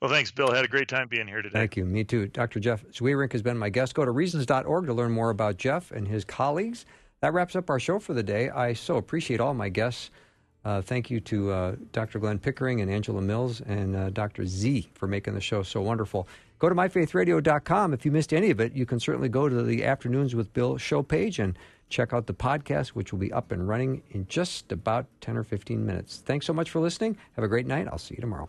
[0.00, 0.52] Well, thanks, Bill.
[0.52, 1.52] Had a great time being here today.
[1.52, 1.84] Thank you.
[1.84, 2.26] Me too.
[2.28, 2.58] Dr.
[2.58, 3.94] Jeff Zweerink has been my guest.
[3.94, 6.84] Go to reasons.org to learn more about Jeff and his colleagues.
[7.20, 8.50] That wraps up our show for the day.
[8.50, 10.10] I so appreciate all my guests
[10.66, 12.18] uh, thank you to uh, Dr.
[12.18, 14.44] Glenn Pickering and Angela Mills and uh, Dr.
[14.44, 16.26] Z for making the show so wonderful.
[16.58, 17.94] Go to myfaithradio.com.
[17.94, 20.76] If you missed any of it, you can certainly go to the Afternoons with Bill
[20.76, 21.56] show page and
[21.88, 25.44] check out the podcast, which will be up and running in just about 10 or
[25.44, 26.20] 15 minutes.
[26.26, 27.16] Thanks so much for listening.
[27.36, 27.86] Have a great night.
[27.86, 28.48] I'll see you tomorrow.